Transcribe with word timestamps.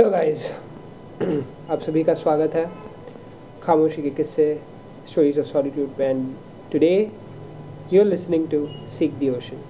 Hello 0.00 0.10
guys 0.10 0.42
आप 1.70 1.80
सभी 1.80 2.02
का 2.04 2.14
स्वागत 2.14 2.54
है 2.54 2.64
खामोशी 3.62 4.02
के 4.02 4.10
किस्से 4.10 4.60
stories 5.08 5.38
of 5.38 5.46
solitude 5.46 6.00
and 6.00 6.26
today 6.72 7.10
you 7.92 8.00
are 8.00 8.06
listening 8.06 8.48
to 8.48 8.66
seek 8.88 9.18
the 9.18 9.36
ocean 9.36 9.60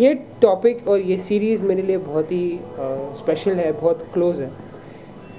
ये 0.00 0.14
टॉपिक 0.14 0.88
और 0.88 0.98
ये 0.98 1.18
सीरीज़ 1.18 1.62
मेरे 1.62 1.82
लिए 1.82 1.98
बहुत 1.98 2.32
ही 2.32 2.60
स्पेशल 3.16 3.54
है, 3.54 3.72
बहुत 3.72 4.06
क्लोज 4.14 4.40
है। 4.40 4.50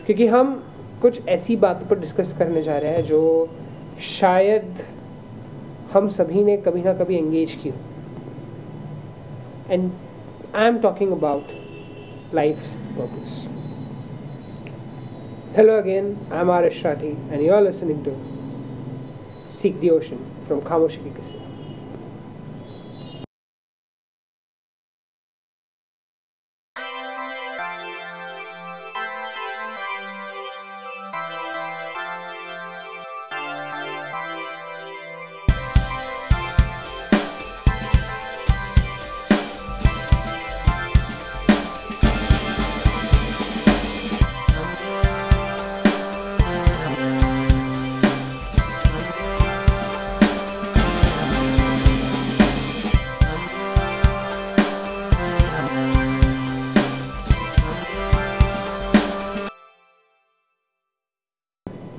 क्योंकि 0.06 0.28
हम 0.28 0.64
कुछ 1.02 1.28
ऐसी 1.28 1.56
बातों 1.56 1.88
पर 1.88 2.00
डिस्कस 2.00 2.36
करने 2.40 2.64
जा 2.64 2.78
रहे 2.78 2.92
हैं 2.92 3.04
जो 3.04 3.50
शायद 4.02 4.84
हम 5.94 6.08
सभी 6.10 6.44
ने 6.44 6.58
कभी 6.58 6.82
ना 6.82 6.94
कभी 6.94 7.18
एंगेज 7.18 7.54
की 7.56 7.70
and 9.70 9.92
I 10.56 10.68
am 10.68 10.78
talking 10.78 11.12
about 11.12 11.63
life's 12.34 12.76
purpose. 12.96 13.48
Hello 15.56 15.78
again, 15.78 16.18
I'm 16.32 16.50
Arish 16.50 16.82
Rathi, 16.82 17.16
and 17.32 17.44
you're 17.44 17.62
listening 17.62 18.04
to 18.06 18.18
Seek 19.52 19.80
the 19.80 19.92
Ocean 19.92 20.20
from 20.48 20.62
Khamoshi 20.62 21.04
Ki 21.04 21.43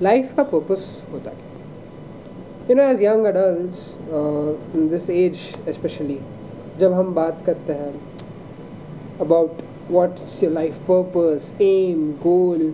life 0.04 0.32
का 0.36 0.42
पर्पस 0.52 0.86
होता 1.12 1.30
है। 1.30 1.36
You 2.70 2.76
know 2.76 2.82
age 2.82 3.02
young 3.02 3.26
adult 3.26 4.74
in 4.76 4.88
this 4.88 5.10
age 5.10 5.36
specially 5.74 6.18
जब 6.80 6.92
हम 6.92 7.14
बात 7.14 7.42
करते 7.46 7.72
हैं 7.72 7.92
about 9.20 9.62
what's 9.90 10.42
your 10.42 10.52
life 10.52 10.78
purpose 10.90 11.52
aim 11.62 12.10
goal 12.22 12.72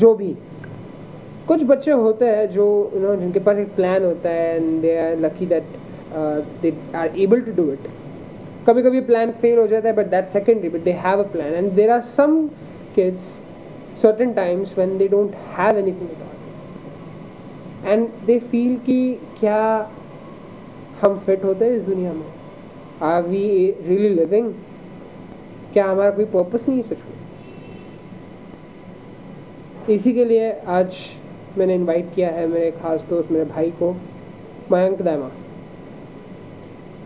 जो 0.00 0.14
भी, 0.14 0.34
कुछ 1.48 1.62
बच्चे 1.64 1.90
होते 1.90 2.24
हैं 2.26 2.50
जो 2.50 2.66
यू 2.94 3.00
नो 3.00 3.14
जिनके 3.16 3.40
पास 3.46 3.58
एक 3.58 3.74
प्लान 3.76 4.04
होता 4.04 4.30
है 4.30 4.56
and 4.56 4.80
they 4.82 4.96
are 4.98 5.16
lucky 5.20 5.46
that 5.46 5.76
they 6.62 6.72
are 6.96 7.18
able 7.20 7.40
to 7.40 7.52
do 7.62 7.70
it 7.72 7.88
कभी 8.66 8.82
कभी 8.82 9.00
प्लान 9.08 9.32
फेल 9.40 9.58
हो 9.58 9.66
जाता 9.66 9.88
है 9.88 9.94
but 9.94 10.10
that 10.10 10.28
secondary 10.32 10.68
but 10.68 10.84
they 10.84 10.92
have 11.06 11.22
a 11.22 11.26
plan 11.32 11.54
and 11.54 11.72
there 11.72 11.90
are 11.90 12.00
some 12.16 12.46
kids 12.94 13.32
certain 13.98 14.32
times 14.36 14.70
when 14.76 14.94
they 15.00 15.06
don't 15.10 15.34
have 15.56 15.76
anything 15.80 16.08
at 17.84 18.26
they 18.26 18.38
feel 18.40 18.76
कि 18.76 18.98
क्या 19.40 19.90
हम 21.02 21.18
fit 21.18 21.44
होते 21.44 21.64
हैं 21.64 21.72
इस 21.72 21.82
दुनिया 21.82 22.12
में? 22.12 22.26
आर 23.02 23.22
वी 23.22 23.46
रियली 23.86 24.08
लिविंग 24.08 24.52
क्या 25.72 25.84
हमारा 25.84 26.10
कोई 26.10 26.24
पर्पस 26.24 26.68
नहीं 26.68 26.78
है 26.78 26.84
सच 26.84 26.98
में? 26.98 27.14
इसी 29.94 30.12
के 30.12 30.24
लिए 30.24 30.50
आज 30.68 30.96
मैंने 31.58 31.74
इनवाइट 31.74 32.14
किया 32.14 32.30
है 32.30 32.46
मेरे 32.46 32.70
खास 32.70 33.00
दोस्त 33.10 33.30
मेरे 33.32 33.44
भाई 33.44 33.70
को 33.70 33.92
मयंक 34.72 35.02
दामा। 35.02 35.30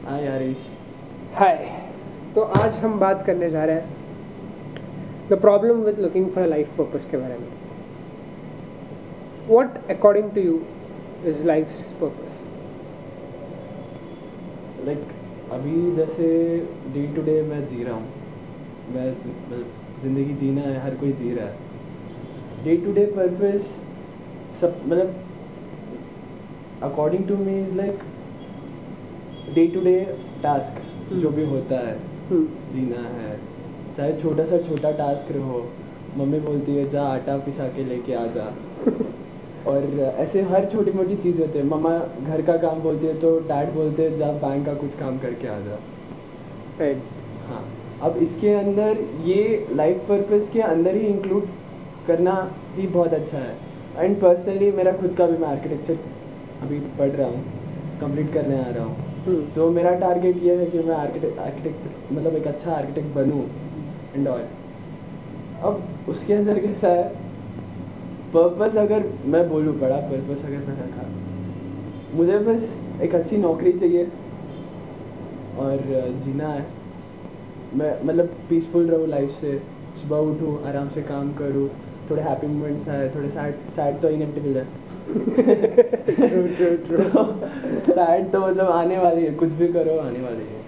हाय 0.05 0.27
हरीश 0.27 0.67
हाय 1.35 1.57
तो 2.35 2.41
आज 2.41 2.77
हम 2.79 2.99
बात 3.01 3.25
करने 3.27 3.51
जा 3.51 3.65
रहे 3.65 3.77
हैं 3.77 5.29
the 5.31 5.41
problem 5.41 5.83
with 5.83 5.99
looking 5.99 6.31
for 6.31 6.47
life 6.47 6.77
purpose 6.79 7.11
के 7.11 7.17
बारे 7.17 7.39
में। 7.39 7.58
What 9.49 9.77
according 9.91 10.31
to 10.31 10.41
you 10.41 10.61
is 11.27 11.45
life 11.47 11.69
purpose 12.01 12.33
like 14.87 15.01
अभी 15.53 15.95
जैसे 15.97 16.27
डे 16.95 17.07
टू 17.15 17.23
डे 17.23 17.41
मैं 17.43 17.67
जी 17.69 17.83
रहा 17.85 17.95
हूँ 17.95 18.07
मैं 18.95 19.13
ज़िंदगी 20.03 20.35
जीना 20.41 20.63
है 20.63 20.81
हर 20.83 20.95
कोई 20.97 21.13
जी 21.13 21.33
रहा 21.35 21.47
है। 21.47 21.55
डे 22.65 22.77
टू 22.85 22.93
डे 22.93 23.05
पर्पस 23.17 23.67
सब 24.61 24.81
मतलब 24.87 25.15
according 26.91 27.27
to 27.29 27.37
me 27.37 27.59
is 27.63 27.75
like 27.77 27.99
day 29.55 29.67
to 29.75 29.81
day 29.81 29.99
task 30.43 30.83
जो 31.15 31.31
भी 31.31 31.45
होता 31.47 31.77
है 31.87 31.99
जीना 32.31 33.03
है। 33.09 33.37
चाहे 33.97 34.13
छोटा 34.21 34.45
सा 34.45 34.59
छोटा 34.69 34.91
टास्क 34.99 35.33
रहो 35.33 35.69
मम्मी 36.17 36.41
बोलती 36.41 36.77
है 36.77 36.89
जा 36.91 37.03
आटा 37.05 37.37
पिसा 37.47 37.69
के 37.77 37.85
लेके 37.85 38.15
आ 38.15 38.27
जा। 38.37 38.47
और 39.69 39.85
ऐसे 40.19 40.43
हर 40.51 40.67
छोटी 40.73 40.93
मोटी 40.93 41.17
चीज़ 41.23 41.41
होती 41.41 41.59
है। 41.59 41.65
मम्मा 41.67 41.91
घर 42.27 42.43
का 42.43 42.57
काम 42.59 42.81
बोलती 42.83 43.07
है 43.07 43.15
तो 43.21 43.39
डैड 43.49 43.73
बोलते 43.73 44.03
हैं 44.03 44.17
जा 44.17 44.31
बैंक 44.45 44.65
का 44.67 44.75
कुछ 44.75 44.95
काम 44.99 45.19
करके 45.19 45.49
आ 45.49 45.59
जा। 45.61 45.79
राइट 46.81 47.03
हाँ। 47.49 47.65
अब 48.03 48.17
इसके 48.23 48.53
अंदर 48.55 48.99
ये 49.25 49.67
लाइफ 49.73 50.05
पर्पस 50.09 50.49
के 50.53 50.61
अंदर 50.63 50.97
ही 50.97 51.07
इंक्लूड 51.07 51.49
करना 52.07 52.37
ही 52.77 52.87
बहुत 52.89 53.15
अच्छा 53.15 53.39
है। 53.39 53.57
एंड 53.99 54.21
पर्सनली 54.21 54.71
मेरा 54.73 54.93
खुद 54.97 55.15
का 55.19 55.27
भी 55.27 55.37
मैं 55.39 55.49
आर्किटेक्चर 55.49 55.99
अभी 56.63 56.79
पढ़ 56.99 57.11
रहा 57.11 57.29
हूँ 57.29 57.43
कंप्लीट 58.01 58.33
करने 58.33 58.59
आ 58.59 58.69
रहा 58.69 58.85
हूँ। 58.85 59.07
Hmm. 59.19 59.41
तो 59.55 59.71
मेरा 59.71 59.93
टारगेट 60.01 60.43
ये 60.43 60.55
है 60.57 60.67
कि 60.67 60.79
मैं 60.81 60.95
आर्किटेक्ट 60.97 61.39
आर्किटेक्चर 61.39 62.15
मतलब 62.15 62.35
एक 62.37 62.47
अच्छा 62.47 62.71
आर्किटेक्ट 62.73 63.15
बनूँ 63.15 63.43
एंड 64.17 64.29
ऑल 64.29 64.45
अब 65.63 66.07
उसके 66.09 66.35
अंदर 66.35 66.59
कैसा 66.59 66.89
है? 66.89 67.11
पर्पस 68.35 68.77
अगर 68.77 69.05
मैं 69.27 69.49
बोलूँ 69.49 69.75
बड़ा 69.81 69.97
पर्पस 70.11 70.45
अगर 70.45 70.61
मैं 70.67 70.77
रखा 70.79 71.05
मुझे 72.15 72.39
बस 72.39 72.75
एक 73.03 73.15
अच्छी 73.15 73.37
नौकरी 73.37 73.73
चाहिए 73.73 74.05
और 75.59 75.77
जीना 76.25 76.49
है। 76.49 76.67
मैं 77.75 77.93
मतलब 78.05 78.27
पीसफुल 78.49 78.87
रहूँ 78.91 79.07
लाइफ 79.09 79.31
से 79.31 79.53
सुबह 80.01 80.19
उठूँ 80.33 80.53
आराम 80.69 80.89
से 80.89 81.03
काम 81.03 81.33
करूँ 81.35 81.69
थोड़े 82.11 82.23
हैप्पी 82.23 82.47
मोमेंट्स 82.47 82.89
आए 82.89 83.09
थोड़े 83.15 83.31
सैड 83.31 83.55
सैड 83.77 84.01
तो 84.03 84.09
इनेविटेबल 84.11 84.57
है 84.59 84.67
तो 86.89 87.25
सैड 87.93 88.31
तो 88.33 88.41
मतलब 88.41 88.69
आने 88.71 88.99
वाली 88.99 89.25
है 89.25 89.33
कुछ 89.35 89.53
भी 89.61 89.69
करो 89.73 89.99
आने 89.99 90.21
वाली 90.23 90.45
है। 90.45 90.61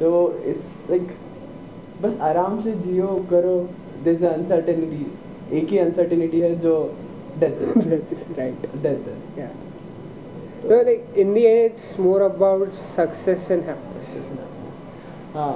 तो 0.00 0.10
इट्स 0.46 0.74
लाइक 0.90 1.08
बस 2.02 2.18
आराम 2.28 2.60
से 2.60 2.72
जियो 2.86 3.08
करो 3.30 3.56
दिस 4.04 4.22
अनसर्टेनिटी 4.24 5.06
एक 5.52 5.68
ही 5.68 5.78
अनसर्टेनिटी 5.78 6.40
है 6.40 6.54
जो 6.60 6.74
death 7.40 7.62
right 8.38 8.66
death 8.82 9.12
Yeah. 9.38 9.52
So 10.64 10.76
like 10.88 11.16
in 11.22 11.34
the 11.34 11.46
end, 11.46 11.72
it's 11.72 11.98
more 11.98 12.20
about 12.26 12.74
success 12.74 13.50
and 13.50 13.64
happiness. 13.64 14.12
हाँ। 15.34 15.52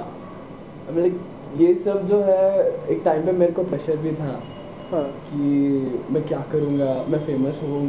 मतलब 0.89 1.59
ये 1.61 1.73
सब 1.75 2.07
जो 2.07 2.21
है 2.23 2.43
एक 2.91 3.01
टाइम 3.05 3.25
पे 3.25 3.31
मेरे 3.31 3.51
को 3.51 3.63
प्रेशर 3.63 3.97
भी 3.97 4.11
था 4.15 4.31
हाँ। 4.91 5.03
कि 5.29 6.03
मैं 6.13 6.23
क्या 6.27 6.39
करूँगा? 6.51 6.93
मैं 7.09 7.19
फ़ेमस 7.25 7.59
हूँ 7.63 7.87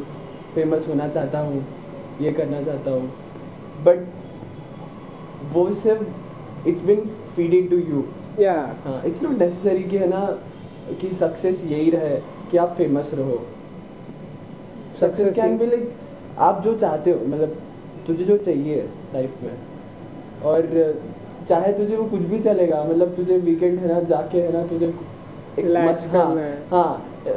फ़ेमस 0.54 0.88
होना 0.88 1.08
चाहता 1.08 1.38
हूँ 1.40 1.64
ये 2.20 2.32
करना 2.32 2.62
चाहता 2.62 2.90
हूँ। 2.90 3.10
बट 3.84 4.06
वो 5.52 5.70
सिर्फ़ 5.74 6.68
it's 6.68 6.82
been 6.84 7.00
feeded 7.36 7.70
to 7.70 7.76
you 7.76 8.04
Yeah. 8.40 8.64
हाँ 8.84 9.02
इट्स 9.06 9.22
नॉट 9.22 9.38
नेसेसरी 9.38 9.82
कि 9.82 9.96
है 9.96 10.08
ना 10.08 10.20
कि 11.00 11.14
सक्सेस 11.14 11.64
यही 11.66 11.90
रहे 11.90 12.16
कि 12.50 12.56
आप 12.56 12.74
फ़ेमस 12.76 13.10
रहो। 13.14 13.40
सक्सेस 15.00 15.32
कैन 15.34 15.56
बी 15.58 15.66
लाइक 15.66 15.92
आप 16.38 16.62
जो 16.64 16.76
चाहते 16.78 17.10
हो 17.10 17.26
मतलब 17.26 17.56
तुझे 18.06 18.24
जो 18.24 18.36
चाहिए 18.38 18.88
लाइफ 19.14 19.42
में। 19.42 19.52
और 20.44 20.60
चाहे 21.48 21.72
तुझे 21.72 21.96
वो 21.96 22.04
कुछ 22.08 22.20
भी 22.30 22.38
चलेगा 22.42 22.82
मतलब 22.84 23.14
तुझे 23.16 23.36
वीकेंड 23.38 23.78
है 23.78 23.88
ना 23.88 24.00
जाके 24.08 24.40
है 24.40 24.52
ना 24.52 24.66
तुझे 24.66 24.92
हाँ, 25.58 25.94
हाँ। 26.70 26.90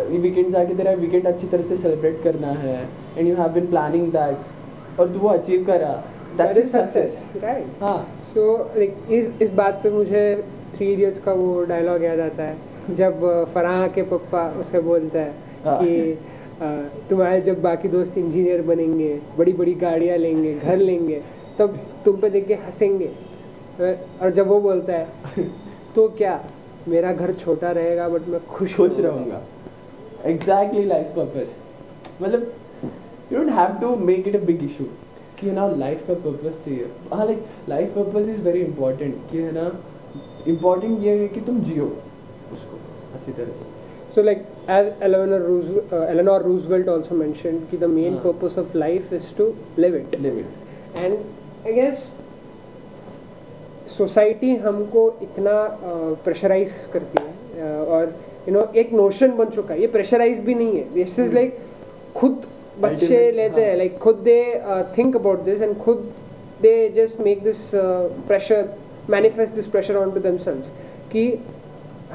वीकेंड 0.10 0.52
जाके 0.52 0.76
तेरा 0.76 0.92
वीकेंड 0.94 1.26
अच्छी 1.28 1.48
तरह 1.48 1.64
से 1.64 1.78
सेलिब्रेट 1.78 2.22
करना 2.24 2.48
है। 2.48 2.76
And 3.18 3.28
you 3.28 3.36
have 3.36 3.50
been 3.54 3.66
planning 3.68 4.12
that 4.12 5.00
और 5.00 5.08
तू 5.14 5.20
वो 5.20 5.30
अचीव 5.30 5.64
करा। 5.66 5.94
That's 6.38 6.58
That 6.58 6.64
is 6.64 6.72
success 6.72 7.18
Right. 7.44 7.82
हाँ। 7.82 7.98
So 8.36 8.44
like 8.78 9.12
इस 9.12 9.42
इस 9.42 9.50
बात 9.54 9.80
पे 9.84 9.90
मुझे 9.90 10.22
थ्री 10.76 10.92
इडियट्स 10.94 11.24
का 11.24 11.34
वो 11.34 11.64
डायलॉग 11.64 12.04
याद 12.04 12.20
आता 12.20 12.44
है। 12.44 12.56
जब 12.90 13.24
फराह 13.54 13.88
के 13.88 14.04
पप्पा 14.04 14.48
उसे 14.60 14.80
बोलता 14.82 15.20
है 15.20 15.34
हाँ। 15.66 15.80
कि 15.84 16.18
तुम्हारे 17.10 17.42
जब 17.42 17.62
बाकी 17.62 17.88
दोस्त 17.90 18.18
इंजीनियर 18.18 18.62
बनेंगे 18.62 19.14
बड़ी 19.38 19.54
बड़ी 19.54 19.74
गाड़ियाँ 19.76 20.18
लेंगे 20.18 20.54
घर 20.56 20.78
लेंगे 20.78 21.22
तब 21.60 21.80
तुम 22.06 22.18
पे 22.18 22.30
देख 22.30 22.48
के 22.48 22.54
हंसेंगे। 22.56 23.10
और 23.80 24.32
जब 24.32 24.48
वो 24.48 24.60
बोलता 24.62 24.94
है 24.94 25.48
तो 25.96 26.08
क्या 26.18 26.40
मेरा 26.88 27.14
घर 27.14 27.34
छोटा 27.36 27.72
रहेगा 27.72 28.08
बट 28.10 28.28
मैं 28.30 28.40
खुश 28.48 28.76
खुश 28.76 29.00
रहूँगा? 29.00 29.42
एग्जैक्टली 30.26 30.86
लाइफ 30.86 31.08
पर्पज 31.16 31.50
मतलब 32.22 32.52
you 33.32 33.40
don't 33.40 33.52
have 33.52 33.78
to 33.82 33.96
make 34.06 34.28
it 34.28 34.36
a 34.36 34.46
big 34.46 34.64
issue 34.64 34.84
कि 35.40 35.48
है 35.48 35.56
ना 35.56 35.68
लाइफ 35.78 36.08
का 36.08 36.14
पर्पस 36.14 36.64
चाहिए। 36.66 36.88
हाँ 37.14 37.26
like 37.26 37.46
life 37.70 37.96
purpose 37.96 38.30
is 38.30 38.42
very 38.42 38.62
important 38.62 39.16
कि 39.32 39.38
है 39.38 39.52
ना 39.54 39.72
इंपॉर्टेंट 40.48 41.04
ये 41.04 41.18
है 41.20 41.28
कि 41.28 41.42
तुम 41.42 41.60
जियो। 41.62 41.92
उसको 42.54 42.78
अच्छी 43.16 43.32
तरह 43.32 43.62
से 43.62 43.72
So 44.16 44.22
like 44.26 44.42
as 44.74 44.88
Eleanor, 45.06 45.38
Roose- 45.44 45.78
uh, 45.92 46.00
Eleanor 46.10 46.34
Roosevelt 46.42 46.90
also 46.96 47.16
mentioned, 47.22 47.62
कि 47.70 47.78
the 47.84 47.88
main 47.94 48.18
हाँ. 48.18 48.24
purpose 48.26 48.58
of 48.62 48.76
life 48.82 49.14
is 49.20 49.30
to 49.38 49.48
live 49.84 49.96
it. 50.00 50.14
Live 50.22 50.38
it 50.40 51.00
And 51.04 51.16
I 51.70 51.74
guess 51.78 52.04
society 53.98 54.56
हमको 54.66 55.02
इतना 55.22 55.54
प्रेशराइज 56.26 56.70
uh, 56.70 56.92
करती 56.94 57.24
है 57.24 57.34
uh, 57.64 57.88
और 57.88 58.04
यू 58.04 58.46
you 58.46 58.54
नो 58.54 58.62
know, 58.62 58.76
एक 58.76 58.94
notion 58.94 59.32
बन 59.38 59.50
चुका 59.56 59.74
है 59.74 59.80
ये 59.82 59.88
प्रेशराइज 59.96 60.40
भी 60.46 60.56
नहीं 60.56 60.78
है 60.78 60.84
दिस 60.94 61.18
इज़। 61.20 61.34
लाइक 61.36 61.58
खुद 62.16 62.46
बच्चे 62.82 63.20
लेते 63.32 63.62
हैं 63.62 63.70
हाँ. 63.70 63.78
लाइक 63.78 63.98
खुद 64.06 64.16
they 64.30 64.38
think 64.98 65.16
about 65.16 65.40
this 65.50 65.62
and 65.62 65.78
खुद 65.84 66.12
they 66.62 66.74
just 66.96 67.20
make 67.22 67.44
this 67.44 67.70
pressure 68.28 68.70
manifest 69.10 69.56
this 69.56 69.68
pressure 69.76 69.96
on 69.96 70.12
to 70.12 70.20
themselves 70.30 70.70
कि 71.12 71.28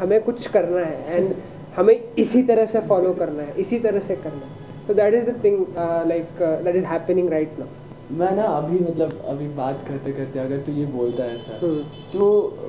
हमें 0.00 0.20
कुछ 0.22 0.46
करना 0.50 0.80
है 0.80 1.16
एंड 1.16 1.34
हमें 1.76 1.94
इसी 2.18 2.42
तरह 2.42 2.66
से 2.66 2.80
फॉलो 2.88 3.12
करना 3.14 3.42
है 3.42 3.54
इसी 3.60 3.78
तरह 3.80 4.00
से 4.06 4.16
करना 4.16 4.46
है। 4.46 4.86
तो 4.88 4.94
that 4.94 5.14
is 5.14 5.30
the 5.30 5.34
thing 5.44 5.64
like 6.08 6.42
that 6.64 6.76
is 6.76 6.84
happening 6.86 7.28
right 7.30 7.58
now 7.58 8.16
मैं 8.18 8.30
ना 8.36 8.42
अभी 8.42 8.78
मतलब 8.78 9.22
अभी 9.28 9.46
बात 9.54 9.84
करते 9.88 10.12
करते 10.12 10.38
अगर 10.38 10.58
तू 10.66 10.72
ये 10.72 10.84
बोलता 10.92 11.24
है 11.24 11.34
ऐसा 11.34 11.58
हम्म। 11.62 11.82
तो 12.12 12.28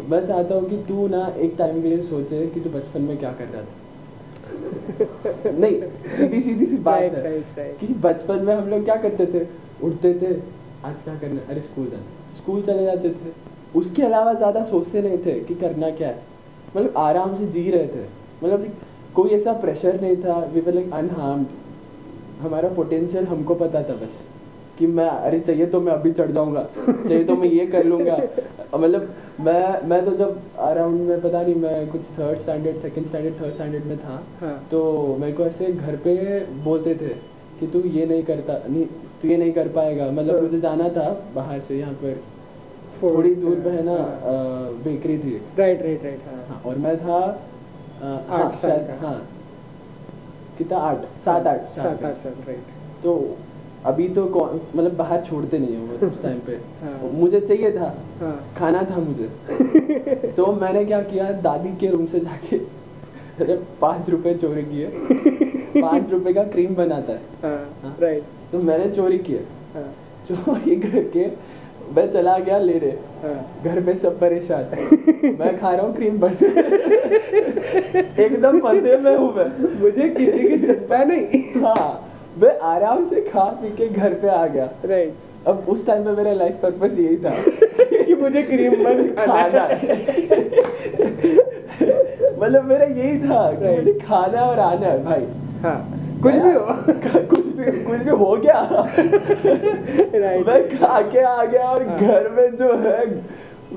मैं 0.10 0.26
चाहता 0.26 0.56
हूँ 0.56 0.70
कि 0.70 0.78
तू 0.88 1.08
ना 1.08 1.22
एक 1.38 1.56
टाइम 1.58 1.82
के 1.82 1.88
लिए 1.88 2.02
सोचे 2.08 2.46
कि 2.48 2.60
तू 2.60 2.70
बचपन 2.70 3.02
में 3.02 3.18
क्या 3.18 3.32
कर 3.32 3.48
रहा 3.54 3.62
था। 3.62 3.78
नहीं 5.60 5.80
सीधी 6.18 6.42
सीधी 6.42 6.66
सी 6.66 6.78
बात 6.78 7.02
Right, 7.02 7.14
है 7.16 7.24
right, 7.24 7.60
right. 7.60 7.80
कि 7.80 7.94
बचपन 8.04 8.44
में 8.46 8.54
हम 8.56 8.68
लोग 8.70 8.84
क्या 8.84 8.96
करते 9.06 9.26
थे? 9.26 9.46
उठते 9.84 10.14
थे 10.14 10.34
आज 10.86 10.96
क्या 11.04 11.16
करना 11.16 11.42
अरे 11.50 11.62
स्कूल 11.62 11.86
जाना। 11.86 12.36
स्कूल 12.38 12.62
चले 12.62 12.84
जाते 12.86 13.10
थे। 13.10 13.32
उसके 13.80 14.04
अलावा 14.04 14.34
ज़्यादा 14.34 14.64
सोचते 14.64 15.02
नहीं 15.02 15.18
थे 15.26 15.40
कि 15.40 15.56
करना 15.56 15.90
क्या 15.92 16.08
है। 16.08 16.29
मतलब 16.76 16.98
आराम 16.98 17.36
से 17.36 17.46
जी 17.48 17.70
रहे 17.72 17.88
थे। 17.88 18.04
मतलब 18.44 18.68
कोई 19.16 19.30
ऐसा 19.32 19.54
प्रेशर 19.62 20.02
नहीं 20.02 20.18
था। 20.18 20.40
वी 20.54 20.62
वर 20.62 20.74
लाइक 20.74 20.94
अनहार्म्ड 20.94 21.48
हमारा 22.42 22.70
पोटेंशियल 22.76 23.26
हमको 23.28 23.56
पता 23.56 23.82
था 23.84 23.94
बस 23.96 24.20
कि 24.80 24.88
मैं 24.88 25.08
अरे 25.08 25.40
चाहिए 25.40 25.66
तो 25.66 25.80
मैं 25.82 25.94
अभी 25.94 26.12
चढ़ 26.12 26.32
जाऊँगा। 26.32 26.64
चाहिए 26.88 27.24
तो 27.24 27.36
मैं 27.36 27.48
ये 27.50 27.66
कर 27.68 27.84
लूँगा। 27.86 28.18
मतलब 28.76 29.10
मैं 29.40 29.88
मैं 29.90 30.04
तो 30.06 30.16
जब 30.16 30.40
अराउंड 30.60 31.02
में 31.02 31.22
पता 31.22 31.42
नहीं 31.42 31.56
मैं 31.56 31.88
कुछ 31.88 32.02
third 32.20 32.38
standard 32.40 32.78
second 32.78 33.06
standard 33.06 33.40
third 33.42 33.54
standard 33.54 33.86
में 33.86 33.98
था 33.98 34.22
हाँ। 34.42 34.54
तो 34.72 34.82
मेरे 35.20 35.34
को 35.34 35.46
ऐसे 35.46 35.68
घर 35.68 35.96
पे 36.06 36.16
बोलते 36.64 36.96
थे 36.96 37.14
कि 37.60 37.68
तू 37.68 37.82
ये 37.90 38.06
नहीं 38.06 38.24
करता 38.24 38.60
नहीं 38.70 38.86
तू 39.22 39.28
ये 39.28 39.38
नहीं 39.38 39.52
कर 39.54 39.68
पाएगा। 39.70 40.10
मतलब 40.12 40.34
हाँ। 40.34 40.42
मुझे 40.42 40.60
जाना 40.60 40.90
था 40.90 41.10
बाहर 41.36 41.60
से 41.60 41.80
यहाँ 41.80 41.94
पर। 41.94 42.22
थोड़ी 43.02 43.34
दूर 43.36 43.60
पे 43.64 43.70
है 43.70 43.84
ना 43.86 43.92
हाँ. 43.92 44.72
बेकरी 44.84 45.18
थी। 45.18 45.36
राइट 45.60 45.82
राइट 45.82 46.04
राइट 46.04 46.22
हाँ। 46.28 46.46
हाँ 46.50 46.62
और 46.66 46.78
मैं 46.78 46.98
था 46.98 47.20
हाँ 48.02 48.26
आठ 48.40 48.54
साल 48.56 48.78
का। 48.88 48.98
हाँ। 49.08 49.20
कितना? 50.58 50.78
आठ। 50.78 51.06
सात 51.26 51.48
आठ 51.48 51.70
सात 51.70 52.04
आठ 52.06 52.18
साल 52.24 52.34
राइट 52.48 52.64
तो 53.04 53.14
अभी 53.86 54.08
तो 54.16 54.24
मतलब 54.76 54.96
बाहर 54.98 55.22
छोड़ते 55.22 55.60
नहीं 55.60 55.76
है 55.76 55.82
वो 55.82 56.08
उस 56.12 56.22
टाइम 56.24 56.40
पे। 56.48 56.56
हाँ। 56.82 57.12
मुझे 57.14 57.40
चाहिए 57.42 57.72
था। 57.78 57.94
हाँ। 58.20 58.34
खाना 58.58 58.82
था 58.90 58.98
मुझे। 59.00 59.30
तो 60.38 60.52
मैंने 60.54 60.84
क्या 60.86 61.02
किया 61.02 61.32
दादी 61.42 61.76
के 61.82 61.90
रूम 61.92 62.06
से 62.06 62.20
जाके 62.20 62.58
अरे 63.44 63.56
पाँच 63.82 64.10
रुपए 64.10 64.34
चोरी 64.36 64.62
किए। 64.64 64.88
पाँच 65.82 66.10
रुपए 66.12 66.34
का 66.34 66.44
क्रीम 66.54 66.76
बनाता 66.76 67.14
है। 67.14 67.22
हाँ 67.44 67.58
हाँ। 67.84 67.96
राइट 68.02 68.24
तो 68.52 68.60
मैंने 68.70 68.90
चोरी 68.96 69.18
किए। 69.30 69.46
हाँ। 69.74 69.88
चोरी 70.30 70.76
करके 70.80 71.28
मैं 71.96 72.10
चला 72.12 72.38
गया 72.38 72.58
लेने। 72.60 72.90
हाँ। 73.24 73.62
घर 73.66 73.82
पे 73.86 73.94
सब 73.98 74.20
परेशान। 74.20 74.66
मैं 75.40 75.58
खा 75.60 75.72
रहा 75.72 75.86
हूँ 75.86 75.96
क्रीम 75.96 76.18
बन 76.20 76.34
एकदम 78.24 78.60
मज़े 78.68 78.98
में 78.98 79.16
हूँ 79.18 79.34
मैं। 79.36 79.46
मुझे 79.82 80.10
किसी 80.10 80.48
की 80.50 80.58
चिंता 80.66 81.04
नहीं। 81.04 81.42
हाँ 81.64 81.88
मैं 82.42 82.58
आराम 82.74 83.06
से 83.06 83.22
खा 83.22 83.44
पी 83.62 83.70
के 83.78 83.88
घर 83.90 84.14
पे 84.14 84.28
आ 84.28 84.46
गया। 84.46 84.70
राइट 84.86 85.48
अब 85.48 85.66
उस 85.70 85.86
टाइम 85.88 86.06
में 86.06 86.16
मेरा 86.18 86.34
लाइफ 86.34 86.60
पर्पस 86.62 86.98
यही 87.00 87.18
था। 87.18 87.34
कि 88.06 88.16
मुझे 88.22 88.42
क्रीम 88.44 88.84
बन 88.84 89.08
खाना। 89.20 89.66
मतलब 92.40 92.66
मेरा 92.66 92.86
यही 92.86 93.18
था 93.20 93.52
कि 93.52 93.76
मुझे 93.78 93.94
खाना 94.00 94.42
और 94.42 94.60
आना 94.60 94.88
है 94.88 95.04
भाई। 95.04 95.26
हाँ। 95.64 95.78
कुछ 96.24 96.36
भी 96.36 96.52
हो। 96.52 96.60
कुछ 97.30 97.39
भी 97.60 97.72
कुछ 97.84 98.00
भी 98.00 98.10
हो 98.24 98.36
गया। 98.46 98.60
मैं 100.48 100.60
खा 100.70 101.02
के 101.12 101.22
आ 101.22 101.44
गया 101.46 101.64
और 101.70 101.88
हाँ। 101.88 101.98
घर 102.00 102.30
में 102.38 102.56
जो 102.56 102.74
है 102.86 103.06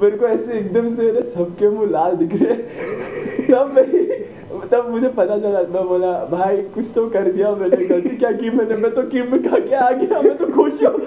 मेरे 0.03 0.17
को 0.17 0.27
ऐसे 0.27 0.59
एकदम 0.59 0.89
से 0.89 1.11
ना 1.13 1.21
सबके 1.31 1.69
मुँह 1.71 1.91
लाल 1.91 2.15
दिख 2.17 2.43
रहे 2.43 2.55
तब 3.51 3.73
मैं 3.77 3.85
तब 4.71 4.89
मुझे 4.91 5.09
पता 5.17 5.37
चला 5.39 5.61
मैं 5.75 5.87
बोला 5.89 6.13
भाई 6.31 6.57
कुछ 6.75 6.87
तो 6.95 7.09
कर 7.11 7.31
दिया 7.33 7.51
मैंने 7.55 7.85
गलती 7.87 8.17
क्या 8.17 8.31
की 8.33 8.51
मैंने? 8.51 8.77
मैं 8.77 8.91
तो 8.95 9.03
कीम 9.13 9.37
खा 9.49 9.59
के 9.59 9.75
आ 9.75 9.91
गया 9.91 10.21
मैं 10.23 10.37
तो 10.37 10.47
खुश 10.53 10.83
हूँ। 10.85 11.01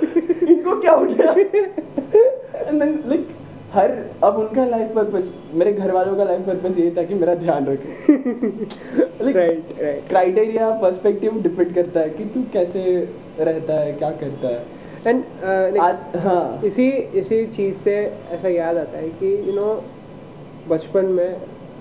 इनको 0.50 0.80
क्या 0.82 0.94
हो 0.94 1.06
गया? 1.12 1.34
Like, 2.76 3.26
हर 3.76 3.92
अब 4.24 4.36
उनका 4.40 4.66
लाइफ 4.66 4.92
पर्पस 4.96 5.30
मेरे 5.54 5.72
घर 5.74 5.92
वालों 5.92 6.16
का 6.16 6.24
लाइफ 6.24 6.46
पर्पस 6.48 6.78
यही 6.78 6.92
था 6.98 7.04
कि 7.04 7.14
मेरा 7.14 7.34
ध्यान 7.36 7.66
रखे। 7.66 9.32
Right 9.32 9.82
right 9.82 10.08
criteria 10.08 10.70
perspective 10.82 11.42
depend 11.44 11.74
करता 11.76 12.00
है 12.00 12.10
कि 12.10 12.26
तू 12.26 12.44
कैसे 12.54 12.84
रहता 13.40 13.80
है 13.80 13.92
क्या 13.94 14.10
करता 14.22 14.48
है। 14.48 14.62
एंड 15.08 15.24
uh, 15.24 15.80
आज 15.82 16.06
हाँ। 16.16 16.60
uh, 16.60 16.66
इसी 16.66 16.88
इसी 17.22 17.46
चीज़ 17.46 17.76
से 17.76 17.96
ऐसा 18.32 18.50
याद 18.50 18.78
आता 18.78 18.98
है 18.98 19.10
कि 19.10 19.34
यू 19.48 19.54
नो 19.54 19.84
बचपन 20.70 21.06
में 21.06 21.36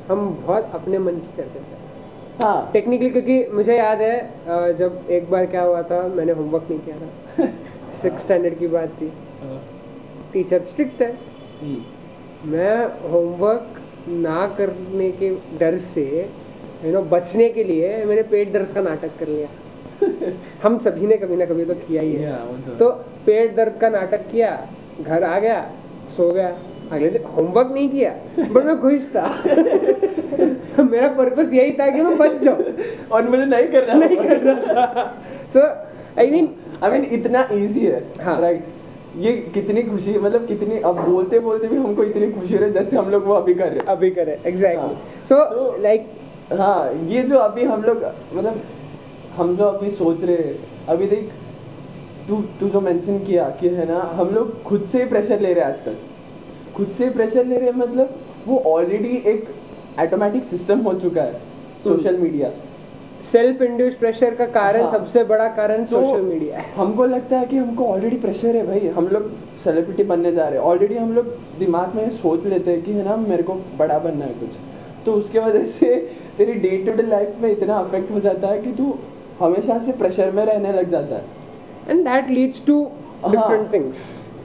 हम 0.08 0.26
बहुत 0.46 0.70
अपने 0.74 0.98
मन 0.98 1.14
की 1.16 1.36
करते 1.36 1.58
थे। 1.58 2.42
हाँ। 2.42 2.70
टेक्निकली 2.72 3.10
क्योंकि 3.10 3.36
मुझे 3.52 3.76
याद 3.76 4.00
है 4.00 4.74
जब 4.78 5.06
एक 5.10 5.30
बार 5.30 5.46
क्या 5.46 5.62
हुआ 5.62 5.82
था 5.82 6.02
मैंने 6.08 6.32
होमवर्क 6.32 6.66
नहीं 6.70 6.80
किया 6.80 6.96
था। 6.96 7.46
सिक्स 8.02 8.22
स्टैंडर्ड 8.22 8.58
की 8.58 8.66
बात 8.66 8.88
थी। 9.02 9.12
टीचर 10.32 10.62
स्ट्रिक्ट 10.62 11.02
है। 11.02 11.33
हम्म, 11.64 12.50
मैं 12.52 13.10
होमवर्क 13.10 13.80
ना 14.08 14.46
करने 14.58 15.10
के 15.10 15.30
डर 15.60 15.78
से 15.78 16.04
यू 16.84 16.92
नो 16.92 17.02
बचने 17.02 17.48
के 17.48 17.64
लिए 17.64 18.04
मैंने 18.04 18.22
पेट 18.22 18.52
दर्द 18.52 18.72
का 18.74 18.80
नाटक 18.80 19.10
कर 19.18 19.28
लिया। 19.28 19.48
हम 20.62 20.78
सभी 20.78 21.06
ने 21.06 21.16
कभी 21.16 21.36
ना 21.36 21.44
कभी 21.46 21.64
तो 21.64 21.74
किया 21.74 22.02
ही 22.02 22.12
है। 22.12 22.32
Yeah, 22.32 22.66
तो- 22.68 22.78
तो 22.78 22.88
पेट 23.26 23.56
दर्द 23.56 23.78
का 23.80 23.88
नाटक 23.88 24.30
किया 24.32 24.50
घर 25.00 25.24
आ 25.24 25.38
गया 25.38 25.60
सो 26.16 26.30
गया। 26.30 26.48
अगले 26.92 27.10
दिन 27.10 27.24
होमवर्क 27.36 27.70
नहीं 27.72 27.88
किया 27.88 28.10
बट 28.52 28.64
मैं 28.64 28.80
खुश 28.80 29.08
था। 29.16 29.26
मेरा 30.84 31.08
पर्पस 31.08 31.52
यही 31.52 31.70
था 31.72 31.88
कि 31.90 32.02
मैं 32.02 32.16
बच 32.18 32.40
जाऊँ। 32.42 32.64
और 33.12 33.28
मुझे 33.30 33.44
नहीं 33.44 33.68
करना 33.68 33.94
नहीं 33.94 34.16
करना 34.16 34.54
था। 34.54 35.04
So 35.56 35.60
I 36.20 36.30
mean 36.30 36.48
I 36.84 36.90
mean 36.90 37.04
इतना 37.12 37.48
इजी 37.52 37.86
है 37.86 38.04
हाँ। 38.20 38.40
राइट 38.40 38.64
ये 39.16 39.32
कितनी 39.54 39.82
खुशी 39.82 40.18
मतलब 40.18 40.46
कितनी 40.46 40.78
अब 40.80 41.00
बोलते 41.00 41.38
बोलते 41.40 41.68
भी 41.68 41.76
हमको 41.76 42.04
इतनी 42.04 42.30
खुशी 42.32 42.54
हो 42.54 42.60
रही 42.60 42.68
है 42.68 42.72
जैसे 42.74 42.96
हम 42.96 43.10
लोग 43.10 43.24
वो 43.26 43.34
अभी 43.34 43.54
कर 43.54 43.72
रहे 43.72 43.92
अभी 43.92 44.10
करे 44.10 44.38
एग्जैक्टली 44.46 44.76
हाँ। 44.76 44.94
सो 45.28 45.44
तो- 45.54 45.82
लाइक 45.82 46.06
हाँ 46.52 46.92
ये 47.08 47.22
जो 47.22 47.38
अभी 47.38 47.64
हम 47.64 47.82
लोग 47.82 48.02
मतलब 48.34 48.60
हम 49.36 49.56
जो 49.56 49.64
अभी 49.64 49.90
सोच 49.90 50.24
रहे 50.24 50.36
हैं 50.36 50.56
अभी 50.88 51.06
देख 51.06 51.30
तू 52.28 52.36
तू 52.60 52.68
जो 52.68 52.80
मेंशन 52.80 53.18
किया 53.24 53.48
कि 53.60 53.68
है 53.68 53.86
ना 53.88 54.00
हम 54.16 54.34
लोग 54.34 54.62
खुद 54.62 54.84
से 54.92 55.04
प्रेशर 55.06 55.40
ले 55.40 55.52
रहे 55.52 55.64
हैं 55.64 55.70
आजकल। 55.72 55.96
खुद 56.76 56.88
से 56.98 57.08
प्रेशर 57.10 57.44
ले 57.46 57.56
रहे 57.56 57.68
हैं 57.70 57.76
मतलब 57.76 58.14
वो 58.46 58.58
ऑलरेडी 58.66 59.16
एक 59.26 59.48
ऑटोमेटिक 60.00 60.44
सिस्टम 60.44 60.80
हो 60.80 60.94
चुका 61.00 61.22
है 61.22 61.40
social 61.84 62.16
media 62.16 62.50
self 63.24 63.62
induce 63.62 63.94
pressure 63.94 64.34
का 64.34 64.46
कारण 64.46 64.82
हाँ। 64.82 64.90
सबसे 64.92 65.22
बड़ा 65.24 65.46
कारण 65.50 65.84
तो 65.84 66.00
सोशल 66.00 66.22
मीडिया 66.22 66.58
है। 66.58 66.64
हमको 66.76 67.04
लगता 67.06 67.38
है 67.38 67.46
कि 67.46 67.56
हमको 67.56 67.86
ऑलरेडी 67.86 68.16
प्रेशर 68.16 68.56
है 68.56 68.66
भाई। 68.66 68.88
हम 68.96 69.08
लोग 69.08 69.30
सेलिब्रिटी 69.64 70.04
बनने 70.04 70.32
जा 70.32 70.48
रहे 70.48 70.58
हैं। 70.58 70.64
ऑलरेडी 70.64 70.96
हम 70.96 71.12
लोग 71.12 71.26
दिमाग 71.58 71.94
में 71.94 72.10
सोच 72.12 72.44
लेते 72.46 72.70
हैं 72.70 72.82
कि 72.82 72.92
है 72.92 73.04
ना 73.04 73.16
मेरे 73.18 73.42
को 73.42 73.54
बड़ा 73.78 73.98
बनना 73.98 74.24
है 74.24 74.34
कुछ। 74.34 74.58
तो 75.06 75.12
उसके 75.12 75.38
वजह 75.38 75.64
से 75.66 75.94
तेरी 76.38 76.52
डे 76.60 76.76
टू 76.78 76.92
डे 76.92 77.02
लाइफ 77.02 77.40
में 77.42 77.50
इतना 77.50 77.76
अफेक्ट 77.76 78.10
हो 78.10 78.20
जाता 78.20 78.48
है 78.48 78.60
कि 78.62 78.72
तू 78.72 78.94
हमेशा 79.40 79.78
से 79.78 79.92
प्रेशर 79.94 80.30
में 80.30 80.44
रहने 80.44 80.72
लग 80.72 80.90
जाता 80.90 81.14
है। 81.14 81.24
And 81.90 82.04
that 82.04 82.28
leads 82.30 82.64
to. 82.66 82.82
Different 83.24 83.72
things 83.72 84.04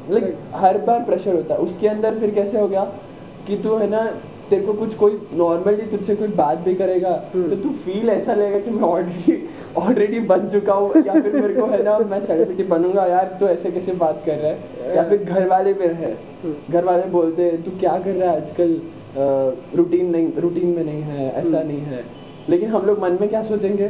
like 0.10 0.36
हर 0.56 0.78
बार 0.78 1.04
प्रेशर 1.04 1.36
होता 1.36 1.54
है। 1.54 1.60
उसके 1.62 1.88
अंदर 1.88 2.20
फिर 2.20 2.32
कैसे 2.32 2.60
हो 2.60 2.68
गया 2.68 2.84
कि 3.48 3.58
तू 3.58 3.76
है 3.76 3.90
ना 3.90 4.10
तेरे 4.50 4.64
को 4.64 4.74
कुछ 4.74 4.96
कोई 4.96 5.20
नॉर्मली 5.34 5.86
तुझसे 5.88 6.16
कोई 6.16 6.28
बात 6.36 6.58
भी 6.60 6.74
करेगा 6.76 7.10
हम्म। 7.34 7.50
तो 7.50 7.56
तू 7.56 7.70
फील 7.80 8.10
ऐसा 8.10 8.34
लगेगा 8.34 8.60
कि 8.60 8.72
मैं 8.72 8.84
ऑलरेडी 8.84 9.38
ऑलरेडी 9.78 10.20
बन 10.30 10.48
चुका 10.50 10.74
हूँ 10.74 11.04
या 11.08 11.14
फिर 11.14 11.34
मेरे 11.34 11.54
को 11.54 11.66
है 11.66 11.84
ना 11.84 11.98
मैं 12.12 12.22
सेलिब्रिटी 12.22 12.64
बनूँगा 12.66 13.06
यार 13.06 13.36
तो 13.40 13.50
ऐसे 13.50 13.72
कैसे 13.72 13.92
बात 14.00 14.24
कर 14.26 14.38
रहा 14.38 14.52
है 14.52 14.96
या 14.96 15.04
फिर 15.04 15.24
घर 15.24 15.48
वाले 15.48 15.74
भी 15.74 15.88
रहे 15.88 16.12
हम्म। 16.44 16.74
घर 16.74 16.86
वाले 16.86 17.04
बोलते 17.12 17.44
हैं 17.44 17.62
तू 17.64 17.72
क्या 17.80 17.98
कर 18.00 18.14
रहा 18.14 18.32
है 18.32 18.42
आजकल 18.42 18.80
रूटीन 19.78 20.10
नहीं 20.10 20.32
रूटीन 20.38 20.70
में 20.70 20.84
नहीं 20.84 21.02
है 21.04 21.32
ऐसा 21.32 21.58
हम्म। 21.58 21.68
नहीं 21.68 21.82
है 21.84 22.04
लेकिन 22.50 22.70
हम 22.70 22.86
लोग 22.86 23.00
मन 23.00 23.18
में 23.22 23.30
क्या 23.30 23.44
सोचेंगे 23.44 23.88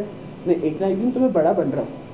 नहीं 0.48 0.62
एक 0.62 0.82
ना 0.82 0.88
एक 0.88 1.00
दिन 1.00 1.12
तो 1.12 1.20
मैं 1.20 1.34
बड़ा 1.34 1.54
बन 1.54 1.70
रहा 1.70 1.82
हूँ 1.82 2.08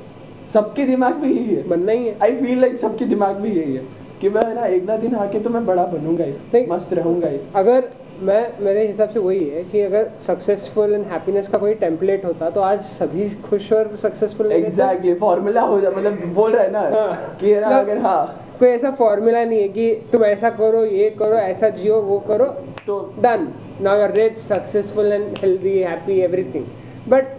सबके 0.54 0.84
दिमाग 0.86 1.18
में 1.18 1.30
यही 1.30 1.56
है 1.56 1.68
बनना 1.68 1.92
ही 1.92 2.08
है 2.08 2.18
आई 2.22 2.36
फील 2.36 2.60
लाइक 2.62 2.78
सबके 2.78 3.06
दिमाग 3.06 3.40
में 3.40 3.54
यही 3.54 3.76
है 3.76 3.84
कि 4.22 4.30
मैं 4.30 4.54
ना 4.54 4.66
एक 4.68 4.86
ना 4.86 4.96
दिन 4.98 5.16
आके 5.18 5.40
तो 5.40 5.50
मैं 5.50 5.66
बड़ा 5.66 5.86
बनूँगा 5.86 6.26
ही। 6.26 6.66
मस्त 6.68 6.94
रहूँगा 6.94 7.28
ही 7.28 7.40
अगर 7.56 7.90
मैं 8.24 8.42
मेरे 8.64 8.86
हिसाब 8.88 9.10
से 9.10 9.20
वही 9.20 9.44
है 9.50 9.64
कि 9.72 9.80
अगर 9.82 10.10
सक्सेसफुल 10.26 10.94
एंड 10.94 11.06
हैप्पीनेस 11.08 11.48
का 11.48 11.58
कोई 11.58 11.74
टेम्पलेट 11.84 12.26
होता 12.26 12.50
तो 12.50 12.62
आज 12.62 12.82
सभी 12.86 13.30
खुश 13.50 13.72
और 13.74 13.96
सक्सेसफुल 14.02 14.52
एग्जैक्टली 14.52 15.14
फॉर्मूला 15.24 15.62
हो 15.62 15.80
जा 15.82 15.90
मतलब 15.92 16.24
बोल 16.36 16.52
रहा 16.56 16.64
है 16.64 16.72
ना 16.72 16.80
हाँ। 16.80 17.38
कि 17.42 17.56
ना 17.56 17.68
मतलब- 17.68 17.82
अगर 17.82 17.98
हाँ। 18.02 18.42
कोई 18.60 18.68
ऐसा 18.70 18.92
फॉर्मूला 19.00 19.44
नहीं 19.44 19.60
है 19.62 19.68
कि 19.70 19.90
तुम 20.12 20.24
ऐसा 20.26 20.50
करो 20.60 20.84
ये 20.86 21.10
करो 21.20 21.38
ऐसा 21.38 21.70
जियो 21.82 22.00
वो 22.02 22.20
करो 22.28 22.46
तो 22.88 23.00
done 23.26 23.46
now 23.86 23.94
you're 24.00 24.14
rich 24.16 24.38
successful 24.42 25.12
and 25.18 25.38
healthy 25.40 25.76
happy 25.84 26.22
everything 26.28 26.66
but 27.14 27.32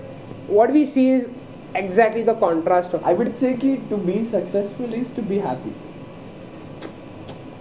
what 0.58 0.72
we 0.76 0.84
see 0.94 1.04
is 1.10 1.22
exactly 1.82 2.24
the 2.28 2.34
contrast 2.42 2.96
of 2.98 3.06
I 3.08 3.14
would 3.14 3.30
say 3.40 3.52
कि 3.62 3.74
to 3.90 3.96
be 4.06 4.22
successful 4.32 4.94
is 4.94 5.14
to 5.16 5.22
be 5.28 5.38
happy 5.46 5.74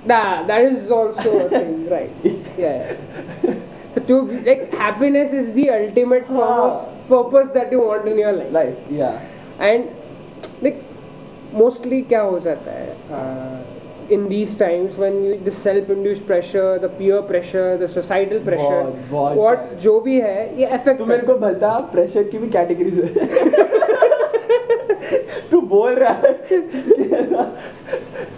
nah, 0.07 0.43
that 0.43 0.63
is 0.71 0.89
also 0.91 1.31
a 1.45 1.50
thing 1.50 1.89
right 1.89 2.12
yeah, 2.24 2.33
yeah. 2.63 3.53
so 3.93 4.01
to 4.09 4.17
like 4.47 4.74
happiness 4.74 5.31
is 5.41 5.53
the 5.53 5.69
ultimate 5.77 6.27
form 6.27 6.59
of 6.65 6.74
purpose 7.13 7.51
that 7.59 7.71
you 7.71 7.79
want 7.85 8.07
in 8.13 8.19
your 8.24 8.33
life 8.39 8.51
life 8.53 8.91
या 9.00 9.12
and 9.69 10.63
like 10.67 10.83
mostly 11.62 12.01
क्या 12.09 12.21
हो 12.21 12.39
जाता 12.47 12.71
है 12.71 12.89
uh, 13.19 14.15
in 14.15 14.25
these 14.31 14.51
times 14.57 14.97
when 15.03 15.15
you 15.27 15.38
the 15.45 15.53
self-induced 15.59 16.25
pressure 16.31 16.71
the 16.81 16.89
peer 16.97 17.21
pressure 17.31 17.69
the 17.83 17.88
societal 17.93 18.41
pressure 18.50 18.81
बहुत- 18.83 19.12
बहुत 19.12 19.38
what। 19.43 19.74
जो 19.85 20.00
भी 20.07 20.19
है 20.21 20.38
ये 20.62 20.67
affect 20.77 20.97
तू 20.97 21.05
मेरे 21.13 21.25
को 21.27 21.38
बता 21.45 21.77
प्रेशर 21.93 22.24
की 22.33 22.38
भी 22.43 22.50
कैटेगरीज 22.57 23.00
है 23.00 23.09
तू 25.51 25.62
बोल 25.74 25.95
रहा 26.03 26.13
है 26.13 26.33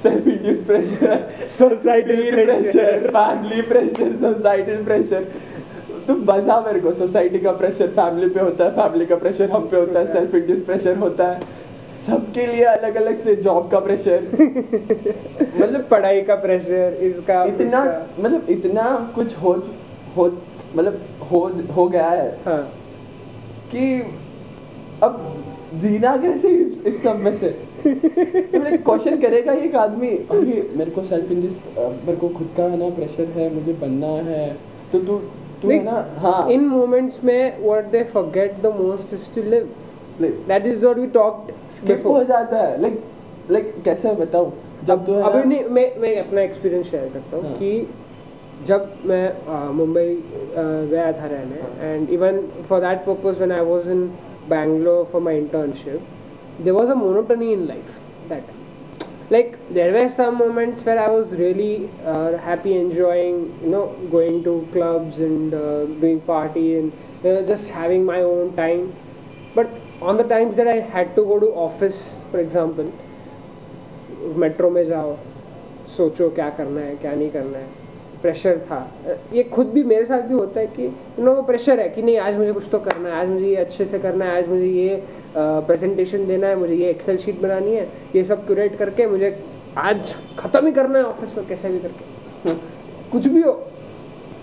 self 0.08 0.28
induce 0.28 0.64
pressure 0.64 1.28
Societal 1.58 2.32
pressure 2.34 3.08
family 3.08 3.62
pressure 3.62 4.16
societal 4.16 4.84
pressure 4.84 5.24
तू 6.08 6.16
बता 6.26 6.60
मेरे 6.62 6.80
को 6.80 6.94
सोसाइटी 6.94 7.40
का 7.40 7.52
प्रेशर 7.52 7.88
फैमिली 7.88 8.30
पे 8.30 8.40
होता 8.40 8.66
है 8.66 8.72
फैमिली 8.72 9.06
का 9.06 9.16
प्रेशर 9.16 9.50
हम 9.52 9.68
पे 9.68 9.78
होता 9.78 10.00
है 10.00 10.14
सेल्फ 10.14 10.36
इंड्यूस 10.36 10.60
प्रेशर 10.60 10.98
होता 10.98 11.28
है। 11.28 11.40
सबके 12.06 12.46
लिए 12.48 12.64
अलग 12.64 12.96
अलग 12.96 13.18
से 13.18 13.36
जॉब 13.36 13.70
का 13.72 13.80
प्रेशर 13.80 14.28
मतलब 15.60 15.88
पढ़ाई 15.92 16.22
का 16.22 16.36
प्रेशर 16.36 16.98
इसका 17.02 17.44
इतना 17.44 17.84
मतलब 18.20 18.50
इतना 18.50 19.12
कुछ 19.16 19.38
हो 19.38 19.54
हो 20.18 20.26
मतलब 20.76 21.02
हो 21.32 21.40
हो 21.76 21.88
गया 21.88 22.10
है 22.10 22.30
हाँ। 22.46 22.62
कि 23.72 23.90
अब 25.04 25.20
जीना 25.82 26.16
कैसे 26.18 26.50
इस, 26.50 26.82
इस 26.88 27.02
सब 27.04 27.20
में 27.20 27.34
से? 27.38 27.50
मतलब 27.88 28.78
क्वेश्चन 28.86 29.18
करेगा 29.22 29.54
एक 29.66 29.76
आदमी। 29.76 30.08
अरे 30.08 30.62
मेरे 30.78 30.92
को 30.92 31.04
सेल्फ 31.04 31.32
इन 31.32 31.42
दिस 31.42 31.58
मेरे 31.78 32.16
को 32.18 32.30
खुद 32.38 32.50
का 32.58 32.64
है 32.64 32.78
ना 32.80 32.90
प्रेशर 32.96 33.28
है 33.36 33.54
मुझे 33.56 33.74
बनना 33.82 34.08
है। 34.30 34.48
तो 34.92 35.00
तू 35.00 35.18
तू 35.62 35.70
है 35.70 35.84
ना? 35.84 36.06
हाँ। 36.20 36.50
इन 36.52 36.66
मोमेंट्स 36.68 37.24
में 37.24 37.64
what 37.64 37.92
they 37.92 38.04
forget 38.14 38.62
the 38.64 38.74
most 38.80 39.14
is 39.14 39.28
to 39.36 39.50
live 39.50 39.70
that 40.22 40.66
is 40.66 40.80
what 40.80 40.98
we 40.98 41.08
talked 41.14 41.52
skip 41.76 42.06
हो 42.08 42.24
जाता 42.24 42.58
है। 42.58 42.82
लाइक 42.82 43.04
लाइक 43.52 43.74
कैसे 43.86 44.14
बताऊँ? 44.16 44.52
जब 44.86 45.06
तू 45.06 45.14
अभी 45.14 45.44
नहीं 45.44 45.64
मैं 45.76 45.90
मैं 46.02 46.16
अपना 46.20 46.42
एक्सपीरियंस 46.42 46.92
शेयर 46.92 47.10
करता 47.14 47.38
हूँ 47.38 47.46
हाँ। 47.46 47.58
कि 47.60 47.88
जब 48.68 48.94
मैं 49.06 49.72
मुंबई 49.74 50.08
गया 50.56 51.12
था 51.14 51.26
रहने। 51.26 51.94
And 51.94 52.10
even 52.10 52.40
for 52.70 52.80
that 52.82 53.06
purpose 53.06 53.38
when 53.38 53.52
I 53.52 53.66
was 53.66 53.88
in 53.90 54.10
Bangalore 54.49 55.05
for 55.13 55.21
my 55.23 55.39
internship 55.39 56.61
there 56.61 56.75
was 56.77 56.89
a 56.91 56.95
monotony 57.05 57.53
in 57.53 57.67
life 57.67 58.29
that 58.29 58.61
like 59.33 59.55
there 59.77 59.93
were 59.93 60.09
some 60.15 60.35
moments 60.39 60.81
where 60.87 60.99
I 61.03 61.09
was 61.09 61.31
really 61.37 61.89
uh, 62.05 62.37
happy 62.47 62.73
enjoying 62.79 63.37
you 63.63 63.71
know 63.75 63.85
going 64.15 64.43
to 64.47 64.53
clubs 64.73 65.21
and 65.27 65.55
uh, 65.55 65.87
doing 66.03 66.21
party 66.27 66.65
and 66.79 66.93
you 67.25 67.33
know, 67.33 67.47
just 67.47 67.71
having 67.77 68.05
my 68.05 68.19
own 68.33 68.53
time 68.59 68.93
but 69.55 69.71
on 70.03 70.19
the 70.19 70.27
times 70.35 70.57
that 70.57 70.69
I 70.69 70.81
had 70.97 71.15
to 71.15 71.25
go 71.31 71.39
to 71.45 71.49
office 71.69 72.03
for 72.33 72.41
example 72.41 72.93
metro 74.39 74.71
में 74.71 74.85
जाओ 74.89 75.17
सोचो 75.97 76.29
क्या 76.35 76.49
करना 76.59 76.81
है 76.81 76.97
क्या 76.97 77.15
नहीं 77.15 77.31
करना 77.31 77.59
है 77.59 77.69
Pressure 78.22 78.58
था। 78.60 78.80
ये 79.34 79.44
खुद 79.46 79.68
भी 79.68 79.84
मेरे 79.84 80.06
साथ 80.06 80.22
भी 80.22 80.34
होता 80.34 80.60
है 80.60 80.68
कि 80.68 80.86
यू 80.86 81.24
नो 81.26 81.34
वो 81.36 81.42
प्रेशर 81.42 81.80
है 81.80 81.88
कि 81.90 82.02
नहीं 82.02 82.18
आज 82.20 82.36
मुझे 82.38 82.54
कुछ 82.54 82.64
तो 82.72 82.80
करना 82.80 83.10
है 83.10 83.16
आज 83.16 83.28
मुझे 83.30 83.46
ये 83.46 83.56
अच्छे 83.56 83.86
से 83.86 84.00
करना 84.00 84.26
है 84.26 84.38
आज 84.38 84.48
मुझे 84.50 84.66
ये 84.66 85.04
प्रेजेंटेशन 85.38 86.26
देना 86.28 86.48
है 86.48 86.56
मुझे 86.60 86.76
ये 86.76 86.90
एक्सेल 86.90 87.18
शीट 87.18 87.42
बनानी 87.42 87.76
है 87.76 87.88
ये 88.16 88.24
सब 88.24 88.46
क्यूरेट 88.46 88.78
करके 88.78 89.08
मुझे 89.08 89.38
आज 89.78 90.16
ख़त्म 90.40 90.66
ही 90.66 90.72
करना 90.74 91.00
है 91.00 91.06
ऑफ़िस 91.06 91.38
में 91.38 91.48
कैसे 91.48 91.70
भी 91.70 91.80
करके। 91.80 92.56
कुछ 93.12 93.28
भी 93.28 93.42
हो 93.42 93.52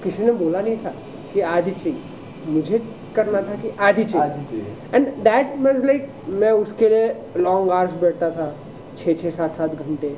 किसी 0.02 0.24
ने 0.24 0.32
बोला 0.34 0.60
नहीं 0.60 0.76
था 0.76 0.92
कि 1.32 1.40
आज 1.40 1.64
ही 1.64 1.72
चाहिए। 1.72 2.52
मुझे 2.52 2.80
करना 3.16 3.40
था 3.42 3.54
कि 3.62 3.70
आज 3.80 3.98
ही 3.98 4.04
चाहिए। 4.04 4.30
आज 4.30 4.38
ही 4.38 4.44
चाहिए। 4.44 4.66
एंड 4.94 5.06
दैट 5.24 5.58
मज 5.60 5.84
लाइक 5.84 6.08
मैं 6.28 6.50
उसके 6.52 6.88
लिए 6.88 7.08
लॉन्ग 7.38 7.70
आवर्स 7.70 7.92
बैठता 8.00 8.30
था 8.30 8.54
छः 8.98 9.14
छः 9.14 9.30
सात 9.30 9.56
सात 9.56 9.74
घंटे। 9.76 10.14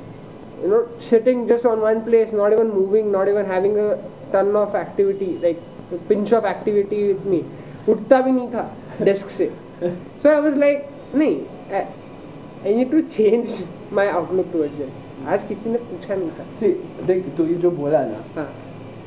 You 0.63 0.69
know 0.71 0.81
sitting 1.11 1.47
just 1.49 1.67
on 1.67 1.79
one 1.79 2.01
place 2.05 2.35
not 2.35 2.53
even 2.53 2.67
moving 2.75 3.11
not 3.13 3.29
even 3.29 3.45
having 3.53 3.77
a 3.79 3.93
ton 4.33 4.57
of 4.57 4.77
activity 4.77 5.31
like 5.43 5.61
pinch 6.09 6.33
of 6.35 6.47
activity 6.47 7.03
with 7.03 7.27
me 7.31 7.43
उठता 7.89 8.21
भी 8.21 8.33
नहीं 8.33 8.49
था 8.49 8.71
डेस्क 9.03 9.31
से। 9.31 9.51
सो 9.83 10.29
आई 10.29 10.41
वाज 10.41 10.57
लाइक 10.59 10.89
नहीं 11.15 11.37
I 11.75 12.75
need 12.75 12.91
to 12.91 13.01
change 13.01 13.59
my 13.93 14.07
outlook 14.09 14.47
towards 14.53 14.81
it 14.81 15.29
आज 15.29 15.45
किसी 15.49 15.71
ने 15.71 15.79
पूछा 15.81 16.15
नहीं 16.15 16.31
था। 16.31 16.45
सी 16.61 16.69
देख 17.07 17.25
तू 17.37 17.45
ये 17.47 17.55
जो 17.63 17.71
बोला 17.73 18.01
ना 18.07 18.25
हाँ। 18.37 18.49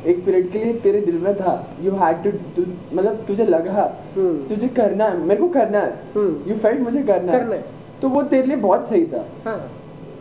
एक 0.08 0.24
पीरियड 0.26 0.52
के 0.52 0.60
लिए 0.60 0.74
तेरे 0.84 1.02
दिल 1.02 1.18
में 1.22 1.34
था 1.36 1.54
यू 1.82 1.92
हैड 2.02 2.24
टू 2.24 2.62
मतलब 2.62 3.24
तुझे 3.28 3.46
लगा 3.46 3.84
हम्म। 4.16 4.48
तुझे 4.50 4.68
करना 4.78 5.06
है 5.06 5.18
मेरे 5.18 5.42
को 5.42 5.48
करना 5.50 5.80
है। 5.80 5.92
हम्म। 6.16 6.50
यू 6.50 6.56
फेल्ट 6.58 6.80
मुझे 6.82 7.02
करना 7.04 7.32
करना 7.32 7.56
है। 7.56 7.64
तो 8.02 8.10
वो 8.10 8.22
तेरे 8.34 8.48
लिए 8.48 8.58
बहुत 8.58 8.88
सही 8.90 9.06
था। 9.06 9.26
हाँ। 9.46 9.60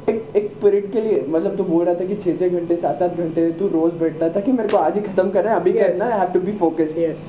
एक 0.08 0.36
एक 0.36 0.48
पीरियड 0.62 0.90
के 0.92 1.00
लिए 1.00 1.24
मतलब 1.28 1.56
तू 1.56 1.64
बोल 1.64 1.84
रहा 1.86 1.94
था 1.94 2.04
कि 2.04 2.14
छः 2.14 2.36
छः 2.38 2.58
घंटे 2.58 2.76
सात 2.76 2.98
सात 2.98 3.16
घंटे 3.20 3.50
तू 3.58 3.68
रोज 3.68 3.92
बैठता 4.00 4.28
था 4.36 4.40
कि 4.40 4.52
मेरे 4.52 4.68
को 4.68 4.76
आज 4.76 4.94
ही 4.96 5.00
खत्म 5.02 5.30
करना 5.30 5.50
है 5.50 5.56
अभी 5.56 5.72
Yes. 5.72 5.82
करना 5.82 6.04
है 6.04 6.18
have 6.20 6.32
to 6.32 6.40
be 6.40 6.52
focused 6.58 6.98
yes 6.98 7.26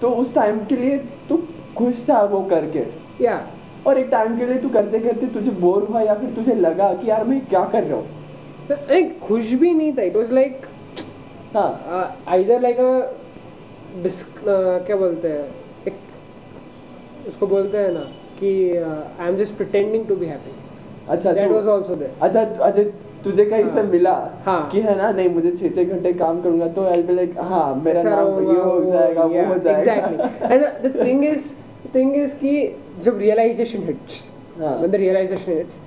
तो 0.00 0.08
उस 0.22 0.34
टाइम 0.34 0.58
के 0.68 0.76
लिए 0.76 0.98
तू 1.28 1.36
खुश 1.76 2.02
था 2.08 2.22
वो 2.32 2.40
करके? 2.50 2.84
या 3.24 3.38
yeah. 3.38 3.86
और 3.86 3.98
एक 3.98 4.08
टाइम 4.10 4.36
के 4.38 4.46
लिए 4.46 4.58
तू 4.58 4.68
करते 4.76 4.98
करते 4.98 5.26
तुझे 5.34 5.50
बोर 5.60 5.86
हुआ 5.90 6.00
या 6.02 6.14
फिर 6.14 6.30
तुझे 6.36 6.54
लगा 6.54 6.92
कि 6.94 7.10
यार 7.10 7.24
मैं 7.24 7.40
क्या 7.46 7.64
कर 7.72 7.82
रहा 7.84 7.96
हूँ? 7.96 8.06
लाइक 8.70 9.18
खुश 9.22 9.52
भी 9.62 9.72
नहीं 9.72 9.92
था. 9.98 10.02
इट 10.02 10.16
वाज 10.16 10.32
लाइक 10.32 10.66
हाँ. 11.56 12.16
आइदर 12.28 12.60
लाइक 12.60 12.78
अ 12.80 13.00
क्या 14.86 14.96
बोलते 14.96 15.28
हैं 15.28 15.44
एक 15.88 17.28
उसको 17.28 17.46
बोलते 17.46 17.78
हैं 17.78 17.92
ना 17.92 18.00
कि 18.40 18.50
I 18.76 19.28
am 19.28 19.36
just 19.36 19.56
pretending 19.56 20.06
to 20.06 20.16
be 20.16 20.26
happy 20.26 20.62
अच्छा 21.08 21.32
दैट 21.32 21.48
तू- 21.48 21.54
वाज 21.54 21.68
आल्सो 21.68 21.94
देयर 21.94 22.10
अच्छा 22.22 22.40
अजय 22.66 22.84
तुझे 23.24 23.44
कहीं 23.44 23.68
से 23.68 23.80
हाँ। 23.80 23.82
मिला 23.90 24.12
हाँ। 24.46 24.68
कि 24.72 24.80
है 24.80 24.96
ना 24.96 25.10
नहीं 25.10 25.28
मुझे 25.34 25.50
छः 25.50 25.70
छः 25.74 25.84
घंटे 25.94 26.12
काम 26.12 26.40
करूँगा 26.42 26.66
तो 26.78 26.84
आई 26.88 27.02
बी 27.02 27.14
लाइक 27.14 27.38
हाँ 27.50 27.64
मेरा 27.84 28.02
नाम 28.02 28.50
ये 28.50 28.60
हो 28.60 28.84
जाएगा 28.90 29.22
वो 29.24 29.44
हो 29.44 29.58
जाएगा 29.58 29.92
exactly 29.92 30.54
and 30.54 30.64
the 30.86 30.94
thing 31.04 31.24
is 31.24 31.48
thing 31.94 32.14
is 32.16 32.34
कि 32.42 32.52
जब 33.04 33.18
रियलाइजेशन 33.18 33.82
हिट्स 33.86 34.22
हाँ। 34.60 34.74
when 34.80 34.90
the 34.94 34.98
realization 35.02 35.54
hits 35.58 35.78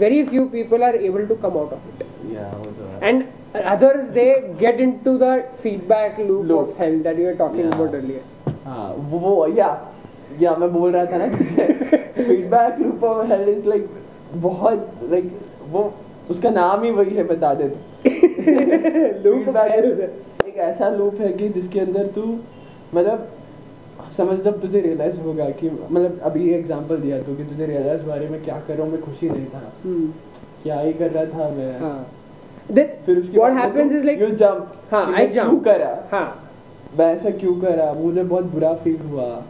very 0.00 0.16
few 0.30 0.42
people 0.54 0.82
are 0.88 0.96
able 1.10 1.26
to 1.28 1.36
come 1.44 1.54
out 1.60 1.70
of 1.76 1.84
it 1.92 2.02
या 2.32 2.48
वो 2.58 2.70
तो 2.78 2.88
है 2.88 3.10
and 3.10 3.62
others 3.74 4.10
they 4.16 4.26
get 4.62 4.80
into 4.86 5.14
the 5.22 5.30
feedback 5.62 6.18
loop, 6.20 6.42
Loop. 6.48 6.58
of 6.60 6.82
hell 6.82 6.98
that 7.06 7.20
you 7.22 7.28
were 7.30 7.36
talking 7.38 7.68
Yeah. 7.68 7.76
about 7.78 7.94
earlier 8.00 8.24
हाँ 8.66 8.88
वो 9.12 9.46
या 9.58 9.68
या 10.40 10.54
मैं 10.60 10.72
बोल 10.72 10.90
रहा 10.92 11.04
था 11.12 11.16
ना 11.16 11.28
feedback 12.16 12.80
loop 12.80 13.04
of 13.04 13.32
hell 13.32 13.48
is 13.48 13.68
like 13.68 13.86
बहुत 14.34 14.90
लाइक 15.10 15.32
वो 15.68 15.94
उसका 16.30 16.50
नाम 16.50 16.84
ही 16.84 16.90
वही 16.90 17.16
है 17.16 17.24
बता 17.24 17.54
दे 17.54 17.68
तू। 17.68 17.76
Hell. 19.66 20.00
एक 20.48 20.56
ऐसा 20.56 20.88
लूप 20.88 21.20
है 21.20 21.32
कि 21.32 21.48
जिसके 21.48 21.80
अंदर 21.80 22.06
तू 22.06 22.38
मतलब 22.94 23.28
समझ 24.16 24.38
जब 24.40 24.60
तुझे 24.60 24.80
रियलाइज़ 24.80 25.20
होगा 25.20 25.50
कि 25.50 25.70
मतलब 25.70 26.20
अभी 26.22 26.50
एग्जांपल 26.50 26.96
दिया 26.96 27.22
तो 27.22 27.34
कि 27.34 27.44
तुझे 27.44 27.66
रियलाइज़ 27.66 28.02
हुआ 28.02 28.14
अरे 28.14 28.28
मैं 28.28 28.44
क्या 28.44 28.60
कर 28.68 28.74
रहा 28.74 28.82
हूँ 28.84 28.92
मैं 28.92 29.02
खुशी 29.02 29.30
नहीं 29.30 29.46
था। 29.46 29.72
Hmm. 29.86 30.06
क्या 30.62 30.80
ही 30.80 30.92
कर 30.92 31.10
रहा 31.10 31.24
था 31.24 31.48
मैं। 31.48 31.80
हाँ. 31.80 32.06
फिर 33.06 33.18
उसके 33.18 33.38
बाद 33.38 33.52
happens 33.52 33.92
is 33.92 34.04
like 34.04 34.20
you 34.20 34.26
jump 34.26 34.72
हाँ, 34.90 35.14
I 35.14 35.32
क्यों 35.32 35.56
करा? 35.56 36.08
हाँ। 36.12 36.50
मैं 36.98 37.14
ऐसा 37.14 37.30
क्यों 37.30 37.54
करा? 37.60 37.92
मुझे 37.92 38.22
बहुत 38.22 38.44
बुरा 38.44 38.74
फील 38.74 39.00
हुआ। 39.00 39.42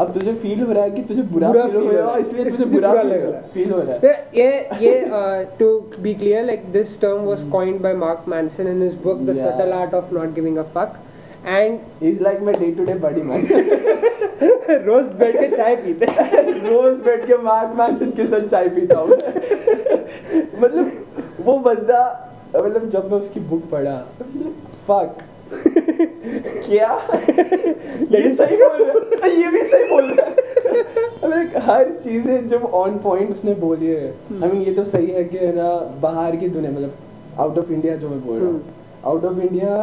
अब 0.00 0.12
तुझे 0.14 0.32
फील 0.34 0.62
हो 0.62 0.72
रहा 0.72 0.82
है 0.84 0.90
कि 0.90 1.02
तुझे 1.02 1.22
बुरा 1.32 1.48
बुरा 1.48 1.64
फील 1.66 1.76
हो 1.76 1.90
रहा 1.90 2.14
है। 2.14 2.20
इसलिए 2.20 2.44
तुझे 2.50 2.64
बुरा 2.64 2.92
फील 2.92 3.10
लग 3.10 3.24
हो 3.24 3.30
रहा 3.30 3.40
है। 3.40 3.48
फील 3.54 3.70
हो 3.72 3.80
रहा 3.80 3.92
है। 3.92 3.98
ये 4.34 4.48
ये 4.80 4.92
be 6.06 6.14
clear 6.22 6.42
like 6.50 6.64
this 6.76 6.96
term 7.04 7.24
was 7.30 7.44
coined 7.54 7.80
by 7.86 7.92
Mark 8.04 8.26
Manson 8.32 8.66
in 8.74 8.80
his 8.86 8.94
book 9.06 9.24
The 9.30 9.36
Yeah. 9.38 9.46
Subtle 9.46 9.72
Art 9.80 9.94
of 10.00 10.12
Not 10.18 10.34
Giving 10.38 10.58
a 10.64 10.64
Fuck. 10.76 11.02
And 11.48 11.78
is 12.02 12.22
like 12.22 12.40
my 12.42 12.54
day 12.54 12.70
to 12.76 12.84
day 12.84 12.94
body 13.02 13.20
man 13.22 13.42
रोज 14.86 15.04
बैठ 15.18 15.36
के 15.40 15.48
चाय 15.56 15.76
पीते 15.82 16.06
रोज 16.70 16.96
बैठ 17.04 17.26
के 17.26 17.36
mark 17.42 17.76
Manson 17.78 18.10
के 18.16 18.24
साथ 18.26 18.48
चाय 18.48 18.68
पीता 18.78 18.98
हूँ। 18.98 19.08
मतलब 20.62 20.90
वो 21.46 21.58
बंदा 21.66 22.00
मतलब 22.56 22.88
जब 22.88 23.12
मैं 23.12 23.18
उसकी 23.20 23.40
बुक 23.50 23.62
पढ़ा 23.72 23.96
फक 24.88 25.22
क्या? 26.66 26.92
ये 28.12 28.34
सही 28.34 28.56
बोल 28.56 28.82
रहा 28.82 29.26
है? 29.26 29.30
ये 29.40 29.50
भी 29.50 29.62
सही 29.64 29.88
बोल 29.90 30.10
रहा 30.10 30.26
है? 30.26 30.34
लाइक 31.30 31.56
हर 31.62 31.90
चीज़ें 32.04 32.48
जब 32.48 32.64
ऑन 32.74 32.98
पॉइंट 32.98 33.30
उसने 33.30 33.54
बोली 33.54 33.86
है 33.86 34.08
आई 34.08 34.50
मीन 34.50 34.62
ये 34.62 34.74
तो 34.74 34.84
सही 34.84 35.06
है 35.06 35.24
कि 35.24 35.36
है 35.36 35.54
ना 35.56 35.68
बाहर 36.02 36.36
की 36.36 36.48
दुनिया 36.48 36.72
मतलब 36.72 37.40
आउट 37.40 37.58
ऑफ़ 37.58 37.72
इंडिया 37.72 37.96
जो 37.96 38.08
मैं 38.08 38.20
बोल 38.26 38.38
रहा 38.38 38.50
हूँ 38.50 38.62
आउट 39.04 39.24
ऑफ़ 39.24 39.40
इंडिया 39.40 39.76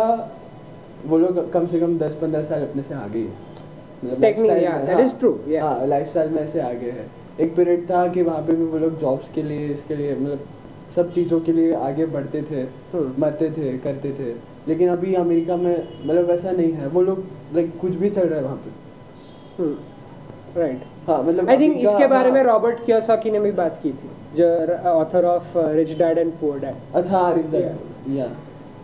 वो 1.05 1.17
लोग 1.17 1.51
कम 1.51 1.67
से 1.67 1.79
कम 1.79 1.97
दस 1.97 2.15
पंद्रह 2.15 2.43
साल 2.43 2.62
अपने 2.62 2.83
से 2.83 2.93
आगे 2.95 3.19
हैं। 3.19 3.38
मतलब 4.03 4.19
में, 4.39 4.50
हाँ, 4.67 4.83
yeah. 5.50 5.63
हाँ 5.63 6.25
में 6.27 6.41
ऐसे 6.41 6.59
आगे 6.59 6.91
है। 6.91 7.05
एक 7.39 7.55
पीरियड 7.55 7.89
था 7.91 8.07
कि 8.07 8.21
वहाँ 8.21 8.41
पे 8.41 8.53
भी 8.53 8.65
वो 8.65 8.77
लोग 8.77 9.00
जॉब्स 9.00 9.29
के 9.29 9.43
लिए 9.43 9.67
इसके 9.67 9.95
लिए 9.95 10.15
मतलब 10.15 10.39
सब 10.95 11.12
चीज़ों 11.12 11.39
के 11.39 11.51
लिए 11.51 11.73
आगे 11.73 12.05
बढ़ते 12.05 12.41
थे 12.41 12.62
हम्म। 12.93 13.13
मरते 13.21 13.50
थे 13.50 13.77
करते 13.77 14.12
थे। 14.12 14.52
लेकिन 14.67 14.89
अभी 14.89 15.13
अमेरिका 15.15 15.55
में 15.58 15.75
मतलब 15.75 16.29
वैसा 16.29 16.51
नहीं 16.51 16.72
है। 16.74 16.88
वो 16.88 17.01
लोग 17.01 17.24
लाइक 17.55 17.72
कुछ 17.82 17.96
भी 17.96 18.10
चल 18.10 18.27
रहा 18.27 18.39
है 18.39 18.46
वहाँ 18.46 18.55
पे। 18.58 18.72
राइट 20.60 20.82
हाँ 21.08 21.22
मतलब 21.24 21.50
आई 21.50 21.58
थिंक 21.60 21.77
इसके 21.77 22.08
बारे 22.08 22.32
में 22.32 22.41
हाँ। 22.41 22.48
रॉबर्ट 22.48 22.86
कियोसाकी 22.86 23.32
ने 23.32 23.39
भी 23.39 23.51
बात 23.53 23.79
की 23.84 23.91
थी 23.91 24.10
जो 24.36 24.48
author 24.91 25.25
of 25.25 25.58
rich 25.58 25.98
dad 25.98 26.17
and 26.17 26.32
poor 26.34 26.60
dad 26.60 26.96
अच्छा 26.96 27.17
हाँ 27.17 27.34
रिच 27.36 27.51
Yeah. 28.03 28.15
या 28.17 28.25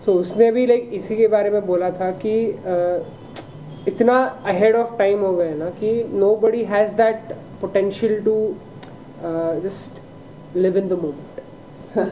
सो 0.05 0.13
उसने 0.13 0.51
भी 0.51 0.65
लाइक 0.65 0.89
इसी 0.93 1.15
के 1.15 1.27
बारे 1.27 1.49
में 1.49 1.65
बोला 1.65 1.89
था 1.91 2.09
कि 2.23 2.33
uh, 2.65 3.87
इतना 3.87 4.17
अहेड 4.45 4.75
ऑफ़ 4.75 4.95
टाइम 4.97 5.19
हो 5.19 5.35
गए 5.35 5.53
ना 5.55 5.69
कि 5.79 5.91
nobody 6.35 6.63
has 6.63 6.95
that 6.95 7.33
potential 7.61 8.21
to 8.23 8.35
just 9.63 10.57
live 10.57 10.77
in 10.77 10.87
the 10.87 10.99
moment 11.01 11.97
हाँ 11.97 12.05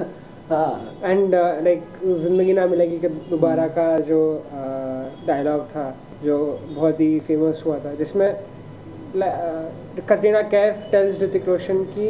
एंड 0.51 1.33
लाइक 1.63 1.81
ज़िंदगी 2.03 2.53
ना 2.53 2.65
मिलेगी 2.67 2.97
कि 2.99 3.07
दोबारा 3.07 3.67
का 3.77 3.87
जो 4.09 4.19
डायलॉग 5.27 5.61
uh, 5.61 5.71
था 5.71 5.95
जो 6.23 6.37
बहुत 6.69 6.99
ही 6.99 7.19
फ़ेमस 7.27 7.63
हुआ 7.65 7.77
था 7.79 7.93
जिसमें 7.95 8.29
कटरीना 9.15 10.41
कैफ 10.53 10.87
टेल्स 10.91 11.21
ऋतिक 11.21 11.47
रोशन 11.49 11.83
की. 11.95 12.07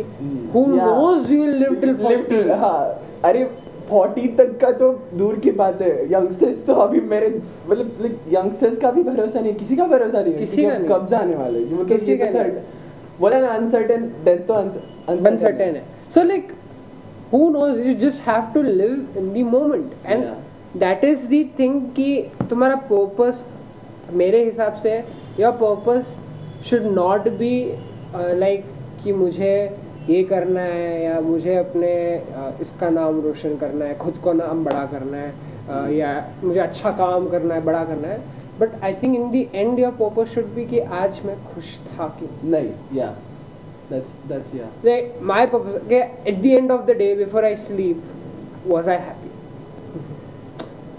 Who 0.54 0.66
knows 0.66 1.32
you 1.34 1.42
will 1.44 1.56
live 1.56 1.76
till 1.82 1.96
40 1.98 2.52
हाँ 2.60 2.82
अरे 3.26 3.44
फोर्टी 3.90 4.28
तक 4.38 4.58
का 4.62 4.72
तो 4.80 4.92
दूर 5.14 5.40
की 5.40 5.52
बात 5.60 5.82
है। 5.82 5.92
यंगस्टर्स 6.14 6.66
तो 6.66 6.74
अभी 6.86 7.02
मेरे 7.12 7.30
मतलब 7.70 8.10
यंगस्टर्स 8.34 8.78
का 8.78 8.92
भी 8.92 9.04
भरोसा 9.04 9.40
नहीं 9.40 9.54
किसी 9.56 9.76
का 9.78 9.86
भरोसा 9.88 10.22
नहीं 10.22 10.34
है 10.34 10.40
किसी 10.40 10.64
का 10.64 10.78
कब 10.88 11.08
जाने 11.12 11.36
वाले 11.36 11.60
हैं। 11.60 11.78
तो 11.78 11.86
किसी 11.86 12.16
तो 12.16 12.26
का 12.26 12.32
सर्ट 12.32 13.20
बोला 13.20 13.40
ना 13.40 13.48
अनसर्टेन 13.50 14.02
डेथ 14.26 14.48
तो 14.48 14.54
uncertain 14.54 15.60
है। 15.60 15.84
So 16.16 16.22
like 16.24 16.52
who 17.32 17.42
knows 17.52 17.80
you 17.86 17.96
just 17.96 18.22
have 18.22 18.54
to 18.54 18.62
live 18.64 19.18
in 19.18 19.34
the 19.34 19.44
moment 19.44 19.94
and 20.06 20.24
Yeah. 20.24 20.36
that 20.84 21.04
is 21.04 21.28
the 21.34 21.42
thing 21.58 21.80
कि 21.96 22.08
तुम्हारा 22.50 22.76
पर्पस 22.92 23.44
मेरे 24.22 24.44
हिसाब 24.46 24.76
से 24.84 24.94
your 25.40 25.52
purpose 25.64 26.16
should 26.70 26.88
not 27.00 27.30
be 27.42 27.54
uh, 28.14 28.34
like 28.44 28.64
कि 29.04 29.14
मुझे 29.14 29.54
ये 30.10 30.24
करना 30.24 30.62
है 30.62 31.04
या 31.04 31.20
मुझे 31.22 31.56
अपने 31.56 31.92
uh, 32.40 32.62
इसका 32.62 32.90
नाम 32.90 33.20
रोशन 33.22 33.58
करना 33.64 33.86
है 33.86 33.98
खुद 33.98 34.18
को 34.24 34.34
नाम 34.34 34.64
बड़ा 34.66 34.86
करना 34.94 35.18
है 35.18 35.32
uh, 35.32 35.86
mm. 35.86 35.92
या 35.94 36.12
मुझे 36.44 36.60
अच्छा 36.60 36.92
काम 37.04 37.30
करना 37.30 37.56
है 37.56 37.64
बड़ा 37.66 37.84
करना 37.86 38.08
है 38.08 38.20
but 38.60 38.84
I 38.84 38.94
think 39.02 39.16
in 39.16 39.30
the 39.32 39.48
end 39.54 39.80
your 39.80 39.92
purpose 40.00 40.34
should 40.34 40.54
be 40.54 40.66
कि 40.66 40.80
आज 41.00 41.20
मैं 41.26 41.36
खुश 41.54 41.78
था 41.88 42.08
कि 42.20 42.30
नहीं 42.50 42.98
या 42.98 43.14
दैट्स 43.92 44.14
दैट्स 44.30 44.56
या 44.56 44.70
like 44.88 45.22
my 45.32 45.44
purpose 45.54 45.78
okay, 45.84 46.02
at 46.32 46.42
the 46.46 46.56
end 46.60 46.74
of 46.78 46.86
the 46.90 46.96
day 47.02 47.12
before 47.24 47.44
i 47.50 47.54
sleep 47.68 47.98
was 48.74 48.90
i 48.96 48.98
happy 49.08 49.32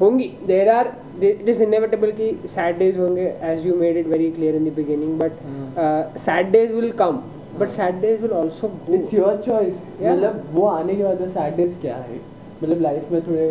होंगी 0.00 0.28
there 0.50 0.68
are 0.74 0.86
it 1.30 1.48
is 1.54 1.60
inevitable 1.66 2.12
कि 2.20 2.28
sad 2.54 2.78
days 2.82 2.98
होंगे 2.98 3.26
as 3.50 3.66
you 3.68 3.74
made 3.82 3.96
it 4.02 4.12
very 4.14 4.30
clear 4.38 4.54
in 4.60 4.68
the 4.70 4.74
beginning 4.80 5.16
but 5.22 5.42
uh, 5.84 6.02
sad 6.26 6.52
days 6.56 6.74
will 6.78 6.92
come 7.02 7.18
but 7.62 7.72
sad 7.76 8.00
days 8.06 8.20
will 8.24 8.34
also 8.40 8.68
go 8.86 8.94
it's 8.94 9.14
your 9.14 9.40
choice 9.46 9.74
Yeah. 10.02 10.12
मतलब 10.12 10.44
वो 10.52 10.66
आने 10.66 10.94
के 10.94 11.02
बाद 11.04 11.20
में 11.20 11.28
sadness 11.28 11.78
क्या 11.80 11.96
है 11.96 12.20
मतलब 12.62 12.80
लाइफ 12.80 13.10
में 13.12 13.20
थोड़े 13.26 13.48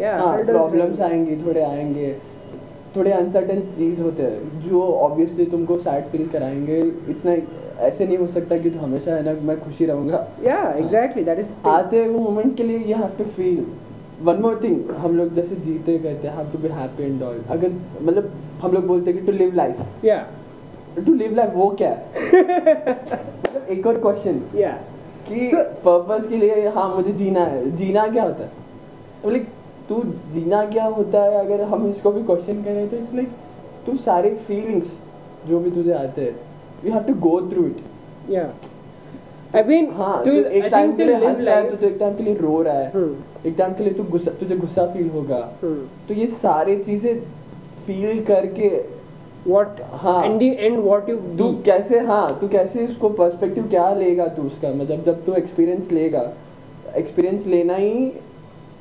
yeah, 0.00 0.20
hurdles 0.20 0.50
प्रॉब्लम्स। 0.50 1.00
आएँगी 1.00 1.36
थोड़े 1.46 1.62
आएँगे 1.62 2.14
थोड़े 2.96 3.12
अनसर्टेन 3.12 3.60
चीज़ 3.60 4.02
होते 4.02 4.22
हैं। 4.22 4.68
जो 4.68 4.82
ऑब्वियसली 4.82 5.46
तुमको 5.46 5.78
सैड 5.78 6.04
फील 6.04 6.28
कराएँगे 6.28 6.80
इट्स 7.08 7.26
ना 7.26 7.36
ऐसे 7.80 8.06
नहीं 8.06 8.18
हो 8.18 8.26
सकता 8.26 8.58
कि 8.58 8.70
तो 8.70 8.78
हमेशा 8.78 9.14
है 9.14 9.24
ना 9.24 9.40
मैं 9.40 9.60
खुशी 9.60 9.86
रहूँगा। 9.86 10.28
That 10.36 10.84
is 10.84 11.26
the 11.26 11.38
thing. 11.38 11.66
आते 11.66 12.08
वो 12.08 12.18
मोमेंट 12.18 12.56
के 12.56 12.62
लिए 12.62 12.78
you 12.78 12.96
have 12.96 13.10
to 13.18 13.24
feel 13.24 13.66
one 14.22 14.36
more 14.36 14.60
thing 14.64 14.90
हम 14.90 15.16
लोग 15.16 15.34
जैसे 15.34 15.56
जीते 15.56 15.98
कहते 15.98 16.28
हैं 16.28 16.36
have 16.36 16.46
to 16.52 16.58
be 16.58 16.68
happy 16.68 17.02
and 17.02 17.22
all 17.22 17.42
अगर 17.50 17.70
मतलब 18.02 18.30
हम 18.62 18.72
लोग 18.72 18.86
बोलते 18.86 19.10
हैं 19.10 19.20
कि 19.20 19.26
to 19.26 19.32
live 19.32 19.54
life 19.54 19.78
yeah. 20.04 21.06
To 21.06 21.14
live 21.14 21.34
life 21.34 21.50
वो 21.54 21.70
क्या 21.70 21.90
मतलब 22.34 23.66
एक 23.70 23.86
और 23.86 24.00
क्वेश्चन 24.00 24.40
yeah. 24.54 24.78
कि 25.28 25.50
पर्पस 25.86 26.26
के 26.26 26.36
लिए 26.36 26.68
हाँ 26.68 26.96
मुझे 26.96 27.12
जीना 27.12 27.40
है। 27.40 27.76
जीना 27.76 28.06
क्या 28.06 28.22
होता 28.22 28.44
है? 28.44 28.50
लाइक 29.26 29.46
तू 29.88 30.02
जीना 30.32 30.64
क्या 30.66 30.84
होता 30.84 31.22
है? 31.22 31.38
अगर 31.38 31.62
हम 31.72 31.88
इसको 31.90 32.12
भी 32.12 32.22
क्वेश्चन 32.24 32.62
करें 32.64 32.88
तो 32.88 32.96
इट्स 32.96 33.14
लाइक 33.14 33.28
तू 33.86 33.96
सारे 34.04 34.34
फीलिंग्स 34.46 34.96
जो 35.48 35.58
भी 35.60 35.70
तुझे 35.70 35.92
आते 35.94 36.22
हैं 36.22 36.36
you 36.84 36.92
have 36.92 37.02
to 37.02 37.14
go 37.28 37.40
through 37.50 37.66
it 37.66 37.82
yeah. 38.30 38.48
I 39.56 39.62
mean 39.66 39.90
हाँ 39.96 40.14
to, 40.18 40.26
तो 40.26 40.32
एक 40.32 40.64
टाइम 40.70 40.92
के 40.96 41.04
लिए 41.04 41.16
हंस 41.16 41.40
रहा 41.40 41.56
है 41.56 41.62
life 41.64 41.80
तो 41.80 41.86
एक 41.86 41.96
टाइम 41.98 42.14
के 42.16 42.22
लिए 42.22 42.34
रो 42.36 42.60
रहा 42.62 42.78
है। 42.78 42.90
Hmm. 42.92 43.46
एक 43.46 43.54
टाइम 43.58 43.72
के 43.72 43.84
लिए 43.84 43.92
तू 43.94 44.04
गुस्सा 44.10 44.30
तुझे 44.40 44.56
गुस्सा 44.56 44.86
फील 44.94 45.10
होगा। 45.10 45.40
Hmm. 45.60 45.78
तो 46.08 46.14
ये 46.14 46.26
सारे 46.28 46.76
चीज़ें 46.76 47.20
फील 47.86 48.24
करके 48.24 48.70
what 49.46 49.80
हाँ। 50.02 50.20
the 50.38 50.50
end 50.66 50.82
what 50.84 51.08
you 51.10 51.16
तू 51.38 51.52
कैसे 51.64 51.98
हाँ 52.06 52.38
तू 52.40 52.48
कैसे 52.48 52.84
इसको 52.84 53.08
पर्सपेक्टिव 53.18 53.68
क्या 53.68 53.92
लेगा 53.94 54.26
तू 54.36 54.42
उसका? 54.42 54.68
मतलब 54.74 55.02
जब 55.04 55.24
तू 55.24 55.32
एक्सपीरियंस 55.34 55.90
लेगा 55.92 56.22
एक्सपीरियंस 56.96 57.46
लेना 57.46 57.74
ही 57.74 58.12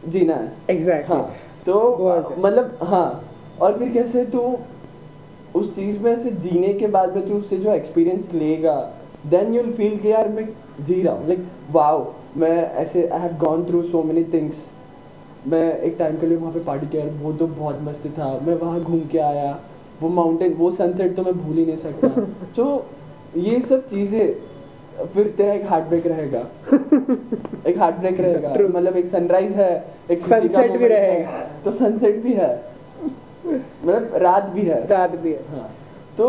जीना 0.08 0.34
है। 0.34 0.52
Exactly. 0.68 1.10
हाँ 1.10 1.36
तो 1.66 2.36
मतलब 2.38 2.78
हाँ 2.84 3.24
और 3.62 3.78
फिर 3.78 3.90
कैसे 3.94 4.26
तू 4.26 4.42
उस 5.56 5.76
चीज़ 5.76 6.00
में 6.04 6.16
से 6.24 6.32
जीने 6.44 6.74
के 6.74 6.88
बाद 6.88 7.16
में 7.16 7.28
तू 7.28 7.34
उससे 7.34 7.58
जो 7.58 7.74
एक्सपीरियंस 7.74 8.30
लेगा 8.34 8.76
देन 9.28 9.54
यूल 9.54 9.72
फील 9.74 9.98
कि 9.98 10.12
यार 10.12 10.30
मैं 10.30 10.48
जी 10.86 11.02
रहा 11.02 11.14
हूँ। 11.16 11.28
लाइक 11.28 11.46
वाओ 11.72 12.06
मैं 12.38 12.56
ऐसे 12.82 13.08
I 13.08 13.20
have 13.20 13.38
gone 13.40 13.64
through 13.66 13.82
so 13.84 14.04
many 14.04 14.24
things 14.34 14.68
मैं 15.48 15.62
एक 15.80 15.96
टाइम 16.00 16.18
के 16.18 16.28
लिए 16.28 16.38
वहाँ 16.38 16.54
पे 16.54 16.60
पार्टी 16.64 16.88
किया 16.88 17.06
वो 17.22 17.32
तो 17.34 17.48
बहुत 17.48 17.80
मस्त 17.82 18.08
था। 18.18 18.40
मैं 18.48 18.56
वहाँ 18.56 18.80
घूम 18.82 19.00
के 19.12 19.18
आया 19.20 19.52
वो 20.02 20.10
माउंटेन 20.10 20.54
वो 20.54 20.72
सनसेट 20.72 21.16
तो 21.16 21.24
मैं 21.24 21.34
भूल 21.38 21.58
ही 21.58 21.66
नहीं 21.66 21.78
सकता। 21.78 22.08
तो 22.56 22.86
ये 23.38 23.60
सब 23.62 23.88
चीज़ें 23.88 24.53
फिर 25.14 25.28
तेरा 25.38 25.54
एक 25.54 25.66
हार्ट 25.70 25.86
ब्रेक 25.86 26.08
रहेगा। 26.08 26.40
एक 27.70 27.78
हार्ट 27.80 27.96
ब्रेक 27.96 28.20
रहेगा 28.20 28.50
मतलब 28.70 28.98
एक 28.98 29.06
सनराइज 29.06 29.56
है 29.56 29.72
एक 30.12 30.22
Sunset 30.24 30.78
भी 30.78 30.88
रहेगा। 30.88 31.40
तो 31.66 31.72
सनसेट 31.72 32.22
भी 32.24 32.34
है। 32.34 32.52
मतलब 33.46 34.12
रात 34.16 34.50
भी 34.50 34.62
है। 34.62 34.86
रात 34.88 35.16
भी 35.16 35.32
है। 35.32 35.44
हाँ। 35.50 35.70
तो 36.18 36.28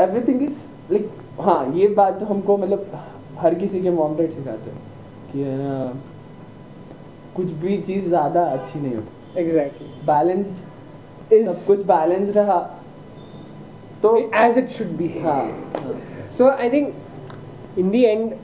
एवरीथिंग 0.00 0.42
इज़ 0.42 0.58
लाइक 0.90 1.10
हाँ 1.40 1.72
ये 1.74 1.88
बात 1.88 2.18
तो 2.20 2.26
हमको 2.26 2.56
मतलब 2.56 2.90
हर 3.38 3.54
किसी 3.54 3.80
के 3.82 3.90
मॉम 3.90 4.16
डैड 4.16 4.30
सिखाते 4.30 4.70
हैं 4.70 4.80
कि 5.32 5.42
है 5.42 5.56
ना 5.58 5.92
कुछ 7.36 7.50
भी 7.62 7.80
चीज़ 7.82 8.08
ज़्यादा 8.08 8.42
अच्छी 8.44 8.80
नहीं 8.80 8.94
होती। 8.94 9.40
एग्जैक्टली 9.40 9.88
बैलेंस्ड 10.06 10.68
is 11.34 11.46
सब 11.46 11.66
कुछ 11.66 11.86
बैलेंस 11.86 12.34
रहा। 12.36 12.58
तो 14.02 14.16
एज 14.36 14.58
इट 14.58 14.68
शुड 14.70 14.96
be. 14.98 15.08
हाँ। 15.24 15.44
So 16.38 16.48
i 16.64 16.68
think 16.72 16.92
in 17.77 17.91
the 17.91 18.05
end 18.07 18.35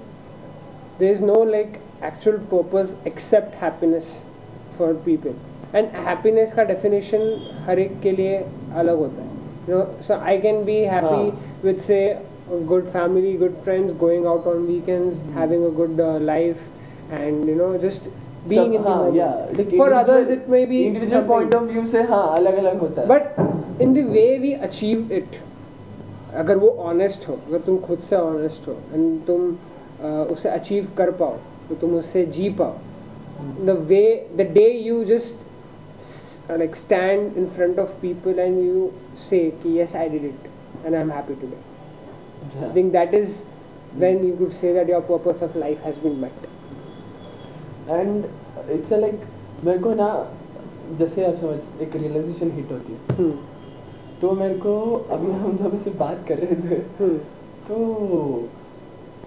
there 1.00 1.12
is 1.12 1.22
no 1.22 1.38
like 1.54 1.80
actual 2.10 2.40
purpose 2.52 2.94
except 3.12 3.56
happiness 3.64 4.10
for 4.78 4.94
people 5.10 5.36
and 5.80 5.96
happiness 6.08 6.54
का 6.58 6.68
definition 6.74 7.22
हर 7.68 7.80
एक 7.80 8.00
के 8.04 8.12
लिए 8.20 8.38
अलग 8.84 8.98
होता 9.06 9.22
है 9.22 9.40
you 9.68 9.74
know 9.76 9.84
so 10.08 10.18
i 10.34 10.36
can 10.46 10.64
be 10.72 10.78
happy 10.96 11.22
हाँ. 11.22 11.64
with 11.64 11.82
say 11.88 12.02
a 12.56 12.60
good 12.72 12.88
family 12.96 13.34
good 13.44 13.58
friends 13.68 13.94
going 14.06 14.26
out 14.32 14.48
on 14.54 14.66
weekends 14.72 15.22
having 15.36 15.66
a 15.66 15.70
good 15.82 16.00
uh, 16.08 16.18
life 16.32 16.66
and 17.20 17.48
you 17.52 17.56
know 17.62 17.70
just 17.86 18.10
being 18.50 18.72
सब 18.72 18.76
in 18.76 18.82
the 18.82 18.90
हाँ 18.90 18.96
moment. 18.98 19.16
yeah 19.16 19.60
like 19.60 19.76
for 19.84 19.90
others 20.02 20.30
individual- 20.30 20.42
it 20.42 20.50
may 20.56 20.64
be 20.74 20.80
individual 20.88 21.22
something- 21.22 21.32
point 21.36 21.54
of 21.60 21.70
view 21.74 21.86
से 21.94 22.02
हाँ 22.12 22.24
अलग 22.40 22.58
अलग 22.64 22.80
होता 22.86 23.02
है 23.02 23.08
but 23.08 23.82
in 23.88 23.94
the 23.94 24.06
way 24.12 24.26
we 24.46 24.54
achieve 24.70 25.12
it 25.20 25.40
अगर 26.37 26.57
वो 26.57 26.69
ऑनेस्ट 26.91 27.29
हो 27.29 27.35
अगर 27.49 27.59
तुम 27.67 27.79
खुद 27.79 27.99
से 28.09 28.17
ऑनेस्ट 28.17 28.69
हो 28.69 28.73
एंड 28.93 29.25
तुम 29.27 29.57
उसे 30.33 30.49
अचीव 30.49 30.89
कर 30.99 31.11
पाओ 31.21 31.37
तो 31.69 31.75
तुम 31.75 31.95
उसे 31.97 32.25
जी 32.37 32.49
पाओ। 32.61 33.65
The 33.67 33.77
way 33.89 34.05
the 34.37 34.41
day 34.53 34.69
you 34.71 35.05
just 35.05 36.51
like 36.51 36.77
stand 36.77 37.37
in 37.37 37.47
front 37.57 37.79
of 37.79 37.91
people 38.03 38.39
and 38.39 38.59
you 38.59 38.91
say 39.29 39.39
कि 39.63 39.79
yes 39.81 39.97
I 39.97 40.09
did 40.09 40.25
it 40.25 40.49
and 40.87 40.95
I 40.95 41.01
am 41.01 41.11
happy 41.13 41.35
today 41.47 42.65
I 42.65 42.75
think 42.77 42.93
that 42.93 43.15
is 43.15 43.41
when 43.97 44.25
you 44.25 44.37
could 44.37 44.51
say 44.53 44.73
that 44.75 44.91
your 44.91 45.01
purpose 45.11 45.43
of 45.43 45.59
life 45.59 45.85
has 45.85 45.97
been 46.03 46.17
met 46.23 46.47
and 47.91 48.25
it's 48.71 48.93
like 48.93 49.21
मेरे 49.65 49.79
को 49.79 49.95
ना 49.95 50.09
जैसे 50.99 51.25
आप 51.27 51.37
समझ 51.41 51.83
एक 51.83 51.97
realisation 51.97 52.51
hit 52.51 52.73
होती 52.73 52.93
है. 52.93 53.31
तो 54.21 54.31
मेरे 54.33 54.55
को 54.59 54.75
अभी 55.11 55.31
हम 55.33 55.57
जब 55.57 55.75
ऐसे 55.75 55.91
बात 55.99 56.25
कर 56.29 56.39
रहे 56.39 56.55
थे 56.63 56.77
Hmm. 57.01 57.19
तो 57.69 58.49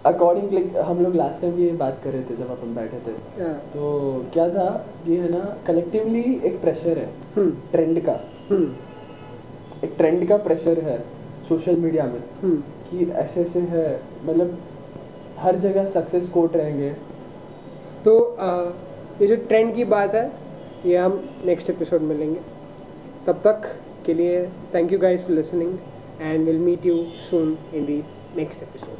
अकॉर्डिंग 0.05 0.51
लाइक 0.51 0.77
हम 0.85 1.01
लोग 1.03 1.15
लास्ट 1.15 1.41
टाइम 1.41 1.57
ये 1.59 1.71
बात 1.77 1.99
कर 2.03 2.09
रहे 2.09 2.23
थे 2.23 2.35
जब 2.35 2.51
अपन 2.51 2.73
बैठे 2.75 2.97
थे 2.97 3.13
Yeah. 3.39 3.55
तो 3.73 4.25
क्या 4.33 4.47
था 4.49 4.67
ये 5.07 5.17
है 5.19 5.31
ना 5.31 5.39
कलेक्टिवली 5.67 6.21
एक 6.45 6.59
प्रेशर 6.61 6.97
है 6.97 7.09
Hmm. 7.37 7.51
ट्रेंड 7.71 7.99
का 8.05 8.19
Hmm. 8.51 8.65
एक 9.83 9.93
ट्रेंड 9.97 10.27
का 10.29 10.37
प्रेशर 10.47 10.79
है 10.79 10.97
सोशल 11.49 11.75
मीडिया 11.75 12.05
में 12.05 12.19
Hmm. 12.43 12.57
कि 12.89 13.11
ऐसे 13.15 13.41
ऐसे 13.41 13.59
है 13.71 13.85
मतलब 14.25 14.57
हर 15.39 15.55
जगह 15.57 15.85
सक्सेस 15.87 16.29
कोट 16.29 16.55
रहेंगे 16.55 16.89
तो 18.05 18.15
uh, 18.39 19.21
ये 19.21 19.27
जो 19.27 19.35
ट्रेंड 19.47 19.75
की 19.75 19.83
बात 19.93 20.15
है 20.15 20.31
ये 20.85 20.97
हम 20.97 21.21
नेक्स्ट 21.45 21.69
एपिसोड 21.69 22.01
में 22.01 22.15
लेंगे 22.15 22.39
तब 23.27 23.41
तक 23.45 23.69
के 24.05 24.13
लिए 24.13 24.45
thank 24.73 24.91
you 24.93 24.99
guys 24.99 25.25
for 25.25 25.35
listening 25.35 25.77
and 26.21 26.45
will 26.45 26.59
meet 26.59 26.85
you 26.85 27.03
soon 27.29 27.57
in 27.73 27.85
the 27.85 28.03
next 28.35 28.63
episode 28.63 28.98